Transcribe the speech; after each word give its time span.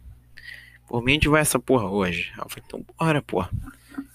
por 0.89 1.05
mim 1.05 1.13
a 1.13 1.15
gente 1.15 1.29
vai 1.29 1.41
essa 1.41 1.57
porra 1.57 1.89
hoje. 1.89 2.33
Eu 2.37 2.49
falei: 2.49 2.65
Então 2.67 2.85
bora, 2.99 3.23
porra. 3.23 3.49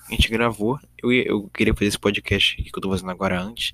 A 0.10 0.12
gente 0.12 0.28
gravou. 0.28 0.78
Eu, 1.02 1.10
eu 1.14 1.50
queria 1.54 1.74
fazer 1.74 1.86
esse 1.86 2.00
podcast 2.00 2.62
que 2.62 2.78
eu 2.78 2.82
tô 2.82 2.90
fazendo 2.90 3.12
agora 3.12 3.42
antes 3.42 3.74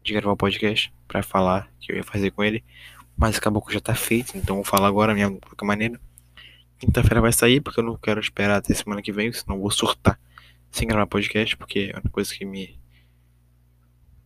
de 0.00 0.12
gravar 0.12 0.30
o 0.30 0.36
podcast 0.36 0.92
para 1.08 1.24
falar 1.24 1.68
que 1.80 1.90
eu 1.90 1.96
ia 1.96 2.04
fazer 2.04 2.30
com 2.30 2.44
ele. 2.44 2.62
Mas 3.16 3.36
acabou 3.36 3.62
que 3.62 3.74
já 3.74 3.80
tá 3.80 3.96
feito, 3.96 4.38
então 4.38 4.54
vou 4.54 4.64
falar 4.64 4.86
agora 4.86 5.12
mesmo, 5.12 5.34
de 5.34 5.40
qualquer 5.40 5.64
maneira. 5.64 6.00
Quinta-feira 6.78 7.20
vai 7.20 7.32
sair, 7.32 7.60
porque 7.60 7.80
eu 7.80 7.84
não 7.84 7.96
quero 7.96 8.20
esperar 8.20 8.58
até 8.58 8.72
semana 8.72 9.02
que 9.02 9.10
vem, 9.10 9.32
senão 9.32 9.58
vou 9.58 9.72
surtar 9.72 10.20
sem 10.70 10.86
gravar 10.86 11.06
podcast, 11.08 11.56
porque 11.56 11.90
é 11.92 11.98
uma 11.98 12.10
coisa 12.10 12.32
que 12.32 12.44
me 12.44 12.78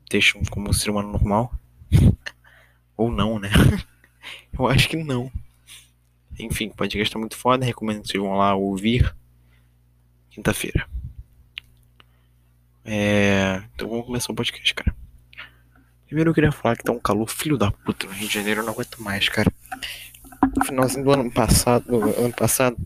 deixam 0.09 0.43
como 0.51 0.71
um 0.71 0.73
ser 0.73 0.91
humano 0.91 1.11
normal. 1.13 1.53
Ou 2.97 3.11
não, 3.11 3.39
né? 3.39 3.51
Eu 4.53 4.67
acho 4.67 4.89
que 4.89 4.97
não. 4.97 5.31
Enfim, 6.39 6.69
podcast 6.71 7.13
tá 7.13 7.19
muito 7.19 7.37
foda. 7.37 7.65
Recomendo 7.65 8.03
que 8.03 8.09
vocês 8.09 8.23
vão 8.23 8.37
lá 8.37 8.55
ouvir. 8.55 9.15
Quinta-feira. 10.31 10.89
É... 12.85 13.63
Então 13.75 13.89
vamos 13.89 14.07
começar 14.07 14.33
o 14.33 14.37
podcast, 14.37 14.75
cara. 14.75 14.95
Primeiro 16.07 16.31
eu 16.31 16.35
queria 16.35 16.51
falar 16.51 16.77
que 16.77 16.85
tá 16.85 16.93
um 16.93 16.99
calor 16.99 17.29
filho 17.29 17.59
da 17.59 17.71
puta 17.71 18.07
no 18.07 18.13
Rio 18.13 18.29
de 18.29 18.35
Janeiro. 18.35 18.61
Eu 18.61 18.65
não 18.65 18.73
aguento 18.73 19.03
mais, 19.03 19.29
cara. 19.29 19.53
No 20.57 20.65
finalzinho 20.65 21.05
do 21.05 21.13
ano 21.13 21.31
passado, 21.31 21.85
do 21.85 22.03
ano 22.03 22.33
passado, 22.33 22.79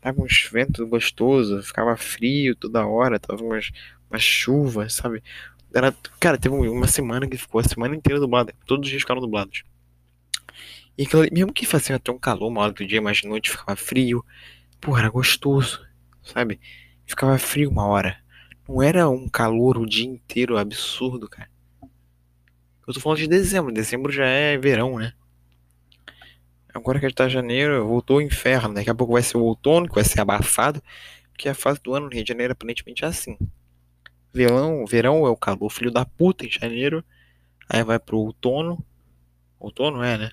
tava 0.00 0.22
uns 0.22 0.48
ventos 0.50 0.88
gostosos, 0.88 1.66
ficava 1.66 1.96
frio 1.96 2.56
toda 2.56 2.86
hora, 2.86 3.18
tava 3.18 3.42
umas 3.42 3.70
chuvas, 4.18 4.94
sabe? 4.94 5.22
Era, 5.72 5.94
cara, 6.18 6.36
teve 6.36 6.54
uma 6.54 6.86
semana 6.86 7.28
que 7.28 7.36
ficou 7.36 7.60
a 7.60 7.64
semana 7.64 7.94
inteira 7.94 8.20
dublada. 8.20 8.54
Todos 8.66 8.86
os 8.86 8.90
dias 8.90 9.02
ficaram 9.02 9.20
dublados. 9.20 9.62
E 10.98 11.06
mesmo 11.32 11.52
que 11.52 11.64
fazia 11.64 11.96
até 11.96 12.10
um 12.10 12.18
calor 12.18 12.48
uma 12.48 12.60
hora 12.62 12.72
do 12.72 12.86
dia, 12.86 13.00
mas 13.00 13.18
de 13.18 13.28
noite 13.28 13.50
ficava 13.50 13.76
frio. 13.76 14.24
Pô, 14.80 14.98
era 14.98 15.08
gostoso, 15.08 15.86
sabe? 16.22 16.60
Ficava 17.06 17.38
frio 17.38 17.70
uma 17.70 17.86
hora. 17.86 18.18
Não 18.68 18.82
era 18.82 19.08
um 19.08 19.28
calor 19.28 19.78
o 19.78 19.86
dia 19.86 20.06
inteiro 20.06 20.58
absurdo, 20.58 21.28
cara. 21.28 21.48
Eu 22.86 22.94
tô 22.94 23.00
falando 23.00 23.18
de 23.18 23.28
dezembro. 23.28 23.72
Dezembro 23.72 24.12
já 24.12 24.26
é 24.26 24.58
verão, 24.58 24.98
né? 24.98 25.12
Agora 26.74 27.00
que 27.00 27.12
tá 27.12 27.28
janeiro, 27.28 27.86
voltou 27.86 28.18
o 28.18 28.22
inferno. 28.22 28.74
Daqui 28.74 28.90
a 28.90 28.94
pouco 28.94 29.12
vai 29.12 29.22
ser 29.22 29.36
o 29.36 29.42
outono, 29.42 29.88
que 29.88 29.94
vai 29.94 30.04
ser 30.04 30.20
abafado. 30.20 30.82
Porque 31.32 31.48
a 31.48 31.54
fase 31.54 31.80
do 31.82 31.94
ano 31.94 32.06
no 32.06 32.12
Rio 32.12 32.22
de 32.22 32.28
Janeiro 32.28 32.52
aparentemente 32.52 33.04
é 33.04 33.08
assim. 33.08 33.38
Verão, 34.32 34.84
verão 34.86 35.26
é 35.26 35.30
o 35.30 35.36
calor 35.36 35.70
filho 35.70 35.90
da 35.90 36.04
puta 36.04 36.46
em 36.46 36.50
janeiro. 36.50 37.04
Aí 37.68 37.82
vai 37.82 37.98
pro 37.98 38.18
outono. 38.18 38.84
Outono 39.58 40.02
é, 40.02 40.16
né? 40.16 40.30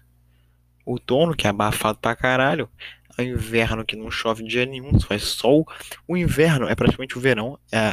Outono, 0.85 1.35
que 1.35 1.47
é 1.47 1.49
abafado 1.49 1.99
pra 1.99 2.15
caralho. 2.15 2.69
O 3.17 3.21
inverno 3.21 3.83
que 3.83 3.95
não 3.95 4.11
chove 4.11 4.43
dia 4.43 4.65
nenhum, 4.65 4.99
só 4.99 5.07
faz 5.07 5.23
sol. 5.23 5.67
O 6.07 6.15
inverno 6.15 6.67
é 6.67 6.75
praticamente 6.75 7.17
o 7.17 7.21
verão. 7.21 7.59
É, 7.71 7.91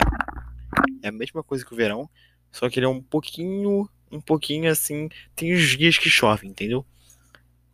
é 1.03 1.09
a 1.09 1.13
mesma 1.13 1.43
coisa 1.43 1.65
que 1.65 1.73
o 1.73 1.77
verão. 1.77 2.09
Só 2.53 2.69
que 2.69 2.79
ele 2.79 2.87
é 2.87 2.89
um 2.89 3.01
pouquinho. 3.01 3.89
Um 4.13 4.21
pouquinho 4.21 4.71
assim. 4.71 5.09
Tem 5.35 5.53
os 5.53 5.63
dias 5.77 5.99
que 5.99 6.11
chove, 6.11 6.47
entendeu? 6.47 6.85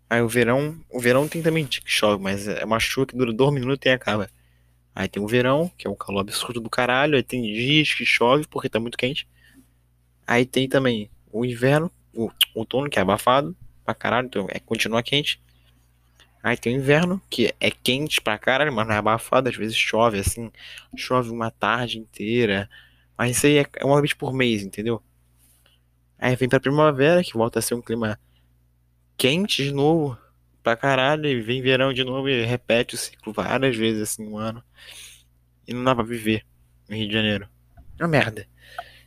Aí 0.09 0.23
o 0.23 0.29
verão. 0.29 0.81
O 0.89 1.01
verão 1.01 1.29
tem 1.29 1.43
também 1.43 1.65
dia 1.65 1.83
que 1.83 1.91
chove, 1.91 2.23
mas 2.23 2.47
é 2.47 2.65
uma 2.65 2.79
chuva 2.81 3.09
que 3.09 3.17
dura 3.17 3.33
dois 3.33 3.53
minutos 3.53 3.85
e 3.85 3.91
acaba. 3.91 4.31
Aí 4.95 5.09
tem 5.09 5.23
o 5.23 5.27
verão, 5.27 5.71
que 5.79 5.87
é 5.87 5.91
um 5.91 5.95
calor 5.95 6.21
absurdo 6.21 6.61
do 6.61 6.71
caralho. 6.71 7.17
Aí 7.17 7.23
tem 7.23 7.43
dias 7.43 7.93
que 7.93 8.05
chove 8.05 8.47
porque 8.47 8.69
tá 8.69 8.81
muito 8.81 8.99
quente. 8.99 9.29
Aí 10.27 10.45
tem 10.45 10.69
também 10.69 11.11
o 11.33 11.45
inverno, 11.45 11.91
o 12.15 12.31
outono, 12.55 12.89
que 12.89 12.99
é 12.99 13.03
abafado 13.03 13.57
pra 13.85 13.95
caralho, 13.95 14.27
então 14.27 14.47
é 14.51 14.59
continua 14.59 15.03
quente. 15.03 15.41
Aí 16.43 16.57
tem 16.57 16.77
o 16.77 16.81
inverno, 16.81 17.21
que 17.29 17.55
é 17.61 17.71
quente 17.71 18.21
pra 18.21 18.39
caralho, 18.39 18.73
mas 18.73 18.87
não 18.87 18.95
é 18.95 18.99
abafado, 18.99 19.49
às 19.49 19.57
vezes 19.57 19.77
chove 19.77 20.19
assim, 20.19 20.51
chove 20.97 21.31
uma 21.31 21.51
tarde 21.51 21.99
inteira. 21.99 22.69
Mas 23.17 23.37
isso 23.37 23.47
aí 23.47 23.59
é 23.59 23.85
uma 23.85 24.01
vez 24.01 24.15
por 24.15 24.33
mês, 24.33 24.63
entendeu? 24.63 25.03
Aí 26.19 26.35
vem 26.37 26.49
pra 26.49 26.61
primavera, 26.61 27.23
que 27.23 27.35
volta 27.35 27.59
a 27.59 27.63
ser 27.63 27.75
um 27.75 27.83
clima 27.83 28.19
quente 29.17 29.65
de 29.65 29.73
novo 29.73 30.17
pra 30.63 30.77
caralho, 30.77 31.27
e 31.27 31.41
vem 31.41 31.63
verão 31.63 31.93
de 31.93 32.05
novo 32.05 32.29
e 32.29 32.45
repete 32.45 32.95
o 32.95 32.99
ciclo 32.99 33.33
várias 33.33 33.77
vezes 33.77 34.03
assim 34.03 34.29
no 34.29 34.37
ano. 34.37 34.63
E 35.67 35.73
não 35.73 35.85
dá 35.85 35.95
pra 35.95 36.05
viver 36.05 36.45
no 36.89 36.97
Rio 36.97 37.09
de 37.09 37.15
Janeiro. 37.15 37.49
É 37.99 38.03
uma 38.03 38.09
merda. 38.09 38.47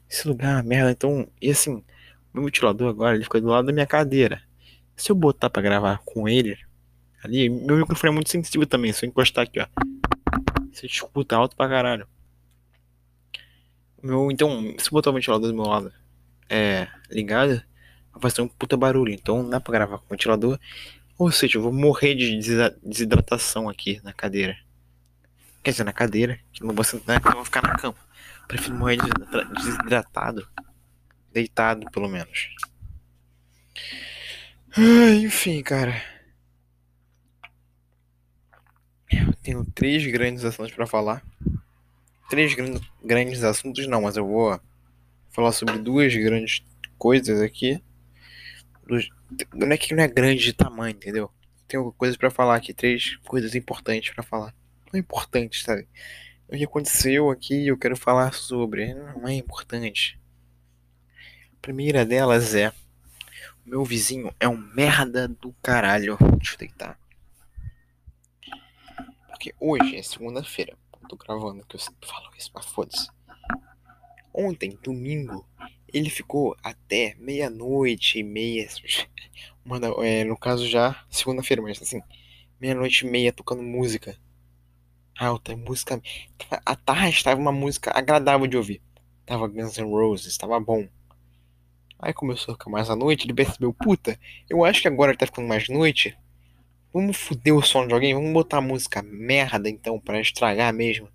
Esse 0.09 0.27
lugar 0.27 0.51
é 0.51 0.55
uma 0.55 0.63
merda. 0.63 0.91
Então, 0.91 1.27
e 1.41 1.49
assim, 1.49 1.83
meu 2.33 2.43
ventilador 2.43 2.89
agora 2.89 3.15
ele 3.15 3.23
fica 3.23 3.41
do 3.41 3.47
lado 3.47 3.65
da 3.65 3.73
minha 3.73 3.87
cadeira. 3.87 4.41
Se 4.95 5.11
eu 5.11 5.15
botar 5.15 5.49
pra 5.49 5.61
gravar 5.61 5.99
com 6.05 6.27
ele 6.27 6.57
ali, 7.23 7.49
meu 7.49 7.77
microfone 7.77 8.11
é 8.11 8.13
muito 8.13 8.29
sensível 8.29 8.67
também. 8.67 8.93
Se 8.93 9.05
eu 9.05 9.09
encostar 9.09 9.43
aqui, 9.43 9.59
ó. 9.59 9.67
Você 10.71 10.85
escuta 10.85 11.35
alto 11.35 11.55
pra 11.55 11.69
caralho. 11.69 12.07
Meu, 14.01 14.31
então, 14.31 14.75
se 14.77 14.87
eu 14.87 14.91
botar 14.91 15.11
o 15.11 15.13
ventilador 15.13 15.49
do 15.49 15.55
meu 15.55 15.65
lado 15.65 15.93
é, 16.49 16.87
ligado, 17.09 17.61
vai 18.11 18.21
fazer 18.21 18.41
um 18.41 18.47
puta 18.47 18.77
barulho. 18.77 19.13
Então 19.13 19.43
não 19.43 19.49
dá 19.49 19.59
pra 19.59 19.73
gravar 19.73 19.97
com 19.97 20.05
o 20.05 20.09
ventilador. 20.09 20.59
Ou 21.17 21.31
seja, 21.31 21.57
eu 21.57 21.61
vou 21.61 21.71
morrer 21.71 22.15
de 22.15 22.39
desidratação 22.83 23.69
aqui 23.69 24.01
na 24.03 24.13
cadeira. 24.13 24.57
Quer 25.63 25.71
dizer, 25.71 25.83
na 25.83 25.93
cadeira, 25.93 26.39
que 26.51 26.63
não 26.63 26.73
vou 26.73 26.83
sentar, 26.83 27.21
eu 27.23 27.31
vou 27.31 27.45
ficar 27.45 27.61
na 27.61 27.75
cama. 27.75 27.95
Prefiro 28.47 28.75
morrer 28.75 28.97
desidratado. 29.55 30.47
Deitado, 31.31 31.89
pelo 31.91 32.09
menos. 32.09 32.49
enfim, 35.23 35.61
cara. 35.63 36.01
Eu 39.11 39.33
tenho 39.41 39.63
três 39.65 40.05
grandes 40.07 40.43
assuntos 40.43 40.73
para 40.73 40.87
falar. 40.87 41.23
Três 42.29 42.55
grandes 43.03 43.43
assuntos, 43.43 43.87
não, 43.87 44.01
mas 44.01 44.17
eu 44.17 44.25
vou 44.25 44.59
falar 45.31 45.51
sobre 45.51 45.77
duas 45.77 46.13
grandes 46.15 46.63
coisas 46.97 47.41
aqui 47.41 47.81
não 49.53 49.71
é 49.71 49.77
que 49.77 49.93
não 49.93 50.03
é 50.03 50.07
grande 50.07 50.43
de 50.43 50.53
tamanho, 50.53 50.95
entendeu? 50.95 51.31
Tenho 51.67 51.91
coisas 51.93 52.17
para 52.17 52.29
falar 52.29 52.55
aqui, 52.55 52.73
três 52.73 53.15
coisas 53.17 53.55
importantes 53.55 54.13
para 54.13 54.23
falar. 54.23 54.53
Não 54.91 54.97
é 54.97 54.99
importante, 54.99 55.63
sabe? 55.63 55.87
O 56.47 56.55
que 56.55 56.63
aconteceu 56.63 57.29
aqui 57.29 57.67
eu 57.67 57.77
quero 57.77 57.95
falar 57.95 58.33
sobre. 58.33 58.93
Não 58.93 59.27
é 59.27 59.33
importante. 59.33 60.19
A 61.51 61.61
primeira 61.61 62.05
delas 62.05 62.53
é. 62.53 62.69
O 63.65 63.69
meu 63.69 63.83
vizinho 63.83 64.33
é 64.39 64.47
um 64.47 64.57
merda 64.57 65.27
do 65.27 65.53
caralho. 65.63 66.17
Deixa 66.37 66.53
eu 66.53 66.59
deitar. 66.59 66.99
Porque 69.29 69.55
hoje 69.59 69.95
é 69.95 70.03
segunda-feira. 70.03 70.77
Tô 71.09 71.15
gravando, 71.15 71.65
que 71.65 71.75
eu 71.75 71.79
sempre 71.79 72.07
falo 72.07 72.29
isso, 72.37 72.51
mas 72.53 72.65
foda-se. 72.65 73.09
Ontem, 74.33 74.77
domingo, 74.81 75.47
ele 75.93 76.09
ficou 76.09 76.55
até 76.63 77.15
meia-noite 77.19 78.19
e 78.19 78.23
meia. 78.23 78.67
Manda, 79.63 79.87
é, 79.99 80.23
no 80.23 80.37
caso 80.37 80.67
já 80.67 81.05
segunda-feira, 81.09 81.61
mas 81.61 81.81
assim, 81.81 82.01
meia-noite 82.59 83.05
e 83.05 83.09
meia 83.09 83.31
tocando 83.31 83.63
música 83.63 84.17
alta, 85.17 85.55
música. 85.55 86.01
A 86.65 86.75
tarde 86.75 87.15
estava 87.15 87.39
uma 87.39 87.51
música 87.51 87.91
agradável 87.95 88.47
de 88.47 88.57
ouvir. 88.57 88.81
Tava 89.25 89.47
Guns 89.47 89.77
N' 89.77 89.89
Roses, 89.89 90.27
estava 90.27 90.59
bom. 90.59 90.87
Aí 91.99 92.13
começou 92.13 92.53
a 92.53 92.57
ficar 92.57 92.69
mais 92.69 92.89
à 92.89 92.95
noite, 92.95 93.25
ele 93.25 93.33
percebeu, 93.33 93.73
puta, 93.73 94.19
eu 94.49 94.65
acho 94.65 94.81
que 94.81 94.87
agora 94.87 95.15
tá 95.15 95.25
ficando 95.25 95.47
mais 95.47 95.69
noite. 95.69 96.17
Vamos 96.91 97.17
foder 97.17 97.55
o 97.55 97.61
sono 97.61 97.87
de 97.87 97.93
alguém, 97.93 98.13
vamos 98.13 98.33
botar 98.33 98.59
música 98.59 99.01
merda 99.01 99.69
então, 99.69 99.99
para 99.99 100.19
estragar 100.19 100.73
mesmo. 100.73 101.07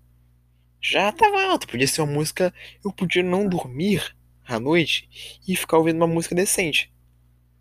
Já 0.81 1.11
tava 1.11 1.43
alto, 1.43 1.67
podia 1.67 1.87
ser 1.87 2.01
uma 2.01 2.13
música. 2.13 2.53
Eu 2.83 2.91
podia 2.91 3.21
não 3.21 3.47
dormir 3.47 4.15
à 4.55 4.59
noite 4.59 5.39
e 5.47 5.55
ficar 5.55 5.77
ouvindo 5.77 5.97
uma 5.97 6.07
música 6.07 6.35
decente. 6.35 6.91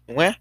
Não 0.06 0.22
é? 0.22 0.36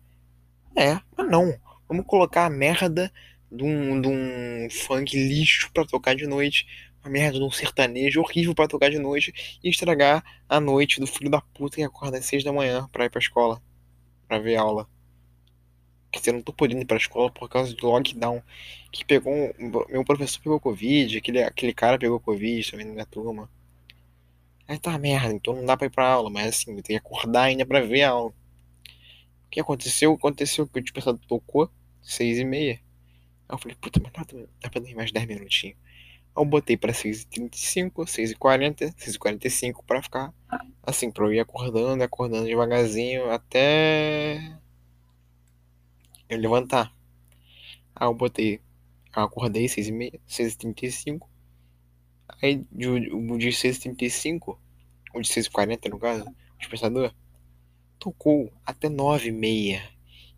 É, 0.76 1.00
mas 1.18 1.30
não. 1.30 1.54
Vamos 1.88 2.06
colocar 2.06 2.46
a 2.46 2.50
merda 2.50 3.12
de 3.52 3.64
um, 3.64 4.00
de 4.00 4.08
um 4.08 4.70
funk 4.70 5.18
lixo 5.18 5.72
pra 5.74 5.86
tocar 5.86 6.16
de 6.16 6.28
noite. 6.28 6.68
Uma 7.04 7.12
merda 7.12 7.38
de 7.40 7.44
um 7.44 7.52
sertanejo 7.52 8.22
horrível 8.22 8.54
pra 8.54 8.68
tocar 8.68 8.90
de 8.90 9.00
noite. 9.00 9.60
E 9.64 9.70
estragar 9.70 10.24
a 10.48 10.60
noite 10.60 11.00
do 11.00 11.08
filho 11.08 11.30
da 11.30 11.42
puta 11.42 11.78
que 11.78 11.84
acorda 11.84 12.18
às 12.18 12.26
seis 12.26 12.44
da 12.44 12.54
manhã 12.54 12.88
pra 12.92 13.06
ir 13.06 13.10
pra 13.10 13.20
escola. 13.20 13.62
Pra 14.28 14.40
ver 14.40 14.58
aula. 14.58 14.88
Dizer, 16.14 16.32
eu 16.32 16.36
não 16.36 16.42
tô 16.42 16.54
podendo 16.54 16.82
ir 16.82 16.86
pra 16.86 16.98
escola 16.98 17.32
por 17.32 17.50
causa 17.50 17.74
do 17.74 17.88
lockdown. 17.88 18.42
Que 18.92 19.04
pegou. 19.06 19.34
Meu 19.90 20.04
professor 20.06 20.42
pegou 20.42 20.60
Covid, 20.60 21.18
aquele, 21.18 21.44
aquele 21.44 21.74
cara 21.74 21.98
pegou 21.98 22.20
Covid 22.20 22.70
também 22.72 22.86
na 22.86 22.94
minha 22.94 23.06
turma. 23.06 23.50
Aí 24.68 24.78
tá 24.78 24.98
merda, 25.00 25.34
então 25.34 25.56
não 25.56 25.66
dá 25.66 25.78
pra 25.78 25.88
ir 25.88 25.90
pra 25.90 26.08
aula, 26.08 26.30
mas 26.30 26.48
assim, 26.48 26.66
tenho 26.66 26.84
que 26.84 26.96
acordar 26.96 27.44
ainda 27.44 27.66
pra 27.66 27.80
ver 27.80 28.04
a 28.04 28.10
aula. 28.10 28.32
O 29.46 29.50
que 29.50 29.62
aconteceu? 29.62 30.14
Aconteceu 30.14 30.68
que 30.68 30.80
o 30.80 30.82
despertador 30.82 31.22
tocou, 31.26 31.72
seis 32.02 32.38
e 32.38 32.44
meia. 32.44 32.82
Aí 33.48 33.56
eu 33.56 33.58
falei, 33.58 33.78
puta, 33.80 34.02
mas 34.04 34.12
dá, 34.12 34.26
dá 34.62 34.70
pra 34.70 34.82
dormir 34.82 34.96
mais 34.96 35.12
10 35.12 35.26
minutinhos. 35.26 35.78
Aí 36.36 36.44
eu 36.44 36.46
botei 36.46 36.76
pra 36.76 36.92
6h35, 36.92 38.06
6h40, 38.06 38.94
6h45 38.98 39.84
pra 39.88 40.02
ficar 40.02 40.34
assim, 40.84 41.10
pra 41.12 41.26
eu 41.26 41.34
ir 41.34 41.40
acordando, 41.40 42.04
acordando 42.04 42.46
devagarzinho 42.46 43.32
até 43.32 44.58
eu 46.30 46.38
levantar. 46.38 46.94
Aí 47.96 48.06
eu 48.08 48.14
botei, 48.14 48.60
eu 49.16 49.24
acordei 49.24 49.66
6h30, 49.66 50.20
6h35. 50.28 51.28
Aí 52.42 52.66
o 52.72 53.38
de 53.38 53.48
6h35, 53.48 54.58
o 55.14 55.22
de 55.22 55.28
6h40 55.28 55.90
no 55.90 56.00
caso, 56.00 56.24
o 56.24 56.58
despertador, 56.60 57.14
tocou 58.00 58.52
até 58.66 58.90
9h30 58.90 59.82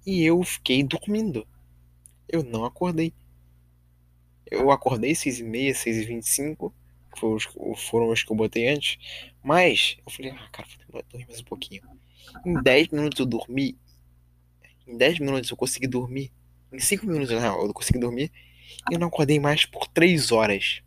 e 0.05 0.23
eu 0.23 0.41
fiquei 0.43 0.83
dormindo. 0.83 1.47
Eu 2.27 2.43
não 2.43 2.63
acordei. 2.63 3.13
Eu 4.49 4.71
acordei 4.71 5.11
6h30, 5.11 5.71
6h25, 5.71 6.71
que 7.11 7.19
foram 7.19 7.35
os, 7.35 7.43
foram 7.89 8.09
os 8.09 8.23
que 8.23 8.31
eu 8.31 8.35
botei 8.35 8.67
antes, 8.69 8.97
mas 9.43 9.97
eu 10.05 10.11
falei, 10.11 10.31
ah, 10.31 10.49
cara, 10.51 10.67
vou 10.89 11.03
dormir 11.09 11.27
mais 11.27 11.41
um 11.41 11.45
pouquinho. 11.45 11.83
Em 12.45 12.61
10 12.61 12.89
minutos 12.89 13.19
eu 13.19 13.25
dormi. 13.25 13.77
Em 14.87 14.97
10 14.97 15.19
minutos 15.19 15.49
eu 15.49 15.57
consegui 15.57 15.87
dormir. 15.87 16.31
Em 16.71 16.79
5 16.79 17.05
minutos 17.05 17.29
não, 17.29 17.65
eu 17.65 17.73
consegui 17.73 17.99
dormir. 17.99 18.31
E 18.89 18.93
eu 18.95 18.99
não 18.99 19.07
acordei 19.07 19.39
mais 19.39 19.65
por 19.65 19.87
3 19.87 20.31
horas. 20.31 20.81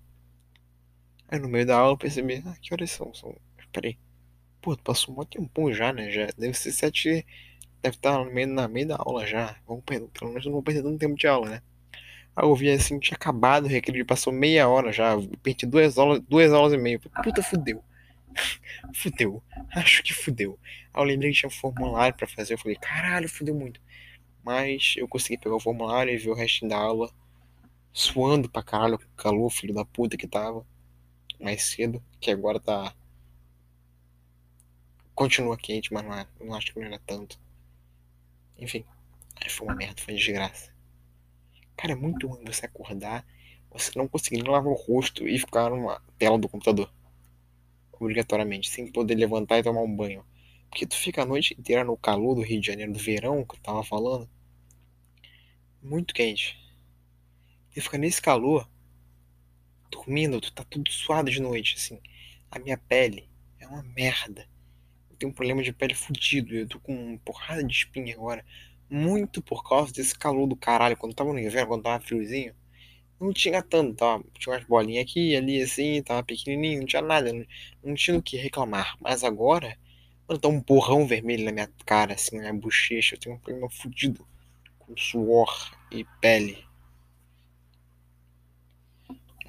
Aí 1.32 1.38
no 1.38 1.48
meio 1.48 1.64
da 1.64 1.78
aula 1.78 1.94
eu 1.94 1.96
percebi, 1.96 2.42
ah, 2.46 2.54
que 2.60 2.74
horas 2.74 2.90
são? 2.90 3.14
são... 3.14 3.34
Peraí. 3.72 3.96
Pô, 4.60 4.76
passou 4.76 5.18
um 5.18 5.24
tempão 5.24 5.72
já, 5.72 5.90
né? 5.90 6.10
Já 6.10 6.26
deve 6.36 6.52
ser 6.52 6.72
sete. 6.72 7.24
Deve 7.80 7.96
estar 7.96 8.22
no 8.22 8.30
meio, 8.30 8.48
na 8.48 8.68
meio 8.68 8.88
da 8.88 8.96
aula 8.98 9.26
já. 9.26 9.56
Vamos 9.66 9.82
perder, 9.82 10.08
pelo 10.08 10.30
menos 10.30 10.44
não 10.44 10.52
vou 10.52 10.62
perder 10.62 10.82
tanto 10.82 10.98
tempo 10.98 11.16
de 11.16 11.26
aula, 11.26 11.48
né? 11.48 11.62
Aí 12.36 12.44
eu 12.46 12.54
vi 12.54 12.70
assim, 12.70 12.98
tinha 12.98 13.16
acabado 13.16 13.64
o 13.64 13.68
recreio, 13.68 14.04
passou 14.04 14.30
meia 14.30 14.68
hora 14.68 14.92
já. 14.92 15.16
Perdi 15.42 15.64
duas 15.64 15.96
aulas, 15.96 16.20
duas 16.28 16.52
aulas 16.52 16.74
e 16.74 16.76
meia. 16.76 17.00
Puta, 17.24 17.42
fudeu. 17.42 17.82
fudeu. 18.94 19.42
Acho 19.74 20.02
que 20.02 20.12
fudeu. 20.12 20.58
Aí 20.92 21.02
eu 21.02 21.06
lembrei 21.06 21.32
que 21.32 21.38
tinha 21.38 21.48
um 21.48 21.50
formulário 21.50 22.14
pra 22.14 22.26
fazer. 22.26 22.52
Eu 22.52 22.58
falei, 22.58 22.76
caralho, 22.76 23.26
fudeu 23.26 23.54
muito. 23.54 23.80
Mas 24.44 24.96
eu 24.98 25.08
consegui 25.08 25.38
pegar 25.38 25.56
o 25.56 25.60
formulário 25.60 26.12
e 26.12 26.18
ver 26.18 26.28
o 26.28 26.34
resto 26.34 26.68
da 26.68 26.76
aula. 26.76 27.10
Suando 27.90 28.50
pra 28.50 28.62
caralho, 28.62 28.98
calor, 29.16 29.48
filho 29.48 29.72
da 29.72 29.84
puta 29.86 30.18
que 30.18 30.26
tava. 30.26 30.66
Mais 31.42 31.62
cedo, 31.64 32.02
que 32.20 32.30
agora 32.30 32.58
tá 32.58 32.94
continua 35.14 35.56
quente, 35.56 35.92
mas 35.92 36.04
não, 36.04 36.14
é, 36.14 36.26
não 36.40 36.54
acho 36.54 36.72
que 36.72 36.80
não 36.80 36.86
era 36.86 36.98
tanto. 37.00 37.38
Enfim, 38.56 38.84
foi 39.48 39.66
uma 39.66 39.74
merda, 39.74 40.00
foi 40.00 40.14
desgraça. 40.14 40.72
Cara, 41.76 41.92
é 41.92 41.96
muito 41.96 42.28
ruim 42.28 42.44
você 42.44 42.66
acordar, 42.66 43.26
você 43.70 43.90
não 43.96 44.06
conseguir 44.06 44.42
lavar 44.42 44.72
o 44.72 44.76
rosto 44.76 45.26
e 45.26 45.38
ficar 45.38 45.70
numa 45.70 46.00
tela 46.18 46.38
do 46.38 46.48
computador. 46.48 46.92
Obrigatoriamente, 47.92 48.70
sem 48.70 48.90
poder 48.90 49.16
levantar 49.16 49.58
e 49.58 49.62
tomar 49.62 49.82
um 49.82 49.94
banho. 49.94 50.24
Porque 50.70 50.86
tu 50.86 50.96
fica 50.96 51.22
a 51.22 51.26
noite 51.26 51.54
inteira 51.58 51.84
no 51.84 51.96
calor 51.96 52.34
do 52.34 52.42
Rio 52.42 52.60
de 52.60 52.66
Janeiro, 52.66 52.92
do 52.92 52.98
verão, 52.98 53.44
que 53.44 53.56
eu 53.56 53.60
tava 53.60 53.84
falando. 53.84 54.28
Muito 55.82 56.14
quente. 56.14 56.56
E 57.74 57.80
fica 57.80 57.98
nesse 57.98 58.20
calor, 58.22 58.68
dormindo, 59.92 60.40
tu 60.40 60.52
tá 60.52 60.64
tudo 60.64 60.90
suado 60.90 61.30
de 61.30 61.40
noite, 61.40 61.76
assim. 61.76 62.00
A 62.50 62.58
minha 62.58 62.78
pele 62.78 63.28
é 63.60 63.66
uma 63.66 63.82
merda 63.82 64.48
tenho 65.22 65.30
um 65.30 65.34
problema 65.34 65.62
de 65.62 65.72
pele 65.72 65.94
fudido. 65.94 66.54
Eu 66.54 66.66
tô 66.66 66.80
com 66.80 66.92
uma 66.94 67.18
porrada 67.18 67.62
de 67.62 67.72
espinha 67.72 68.14
agora. 68.14 68.44
Muito 68.90 69.40
por 69.40 69.62
causa 69.62 69.92
desse 69.92 70.18
calor 70.18 70.46
do 70.48 70.56
caralho. 70.56 70.96
Quando 70.96 71.14
tava 71.14 71.32
no 71.32 71.38
inverno, 71.38 71.68
quando 71.68 71.84
tava 71.84 72.04
friozinho, 72.04 72.54
não 73.20 73.32
tinha 73.32 73.62
tanto, 73.62 73.94
tava, 73.94 74.24
tinha 74.38 74.54
umas 74.54 74.64
bolinhas 74.66 75.04
aqui 75.04 75.36
ali, 75.36 75.62
assim, 75.62 76.02
tava 76.02 76.24
pequenininho, 76.24 76.80
não 76.80 76.86
tinha 76.86 77.00
nada, 77.00 77.32
não, 77.32 77.46
não 77.84 77.94
tinha 77.94 78.18
o 78.18 78.22
que 78.22 78.36
reclamar. 78.36 78.96
Mas 79.00 79.22
agora, 79.22 79.78
quando 80.26 80.40
tá 80.40 80.48
um 80.48 80.60
borrão 80.60 81.06
vermelho 81.06 81.44
na 81.44 81.52
minha 81.52 81.70
cara, 81.86 82.14
assim, 82.14 82.36
na 82.36 82.42
minha 82.42 82.54
bochecha, 82.54 83.14
eu 83.14 83.20
tenho 83.20 83.36
um 83.36 83.38
problema 83.38 83.70
fudido 83.70 84.26
com 84.80 84.96
suor 84.96 85.72
e 85.90 86.04
pele. 86.20 86.64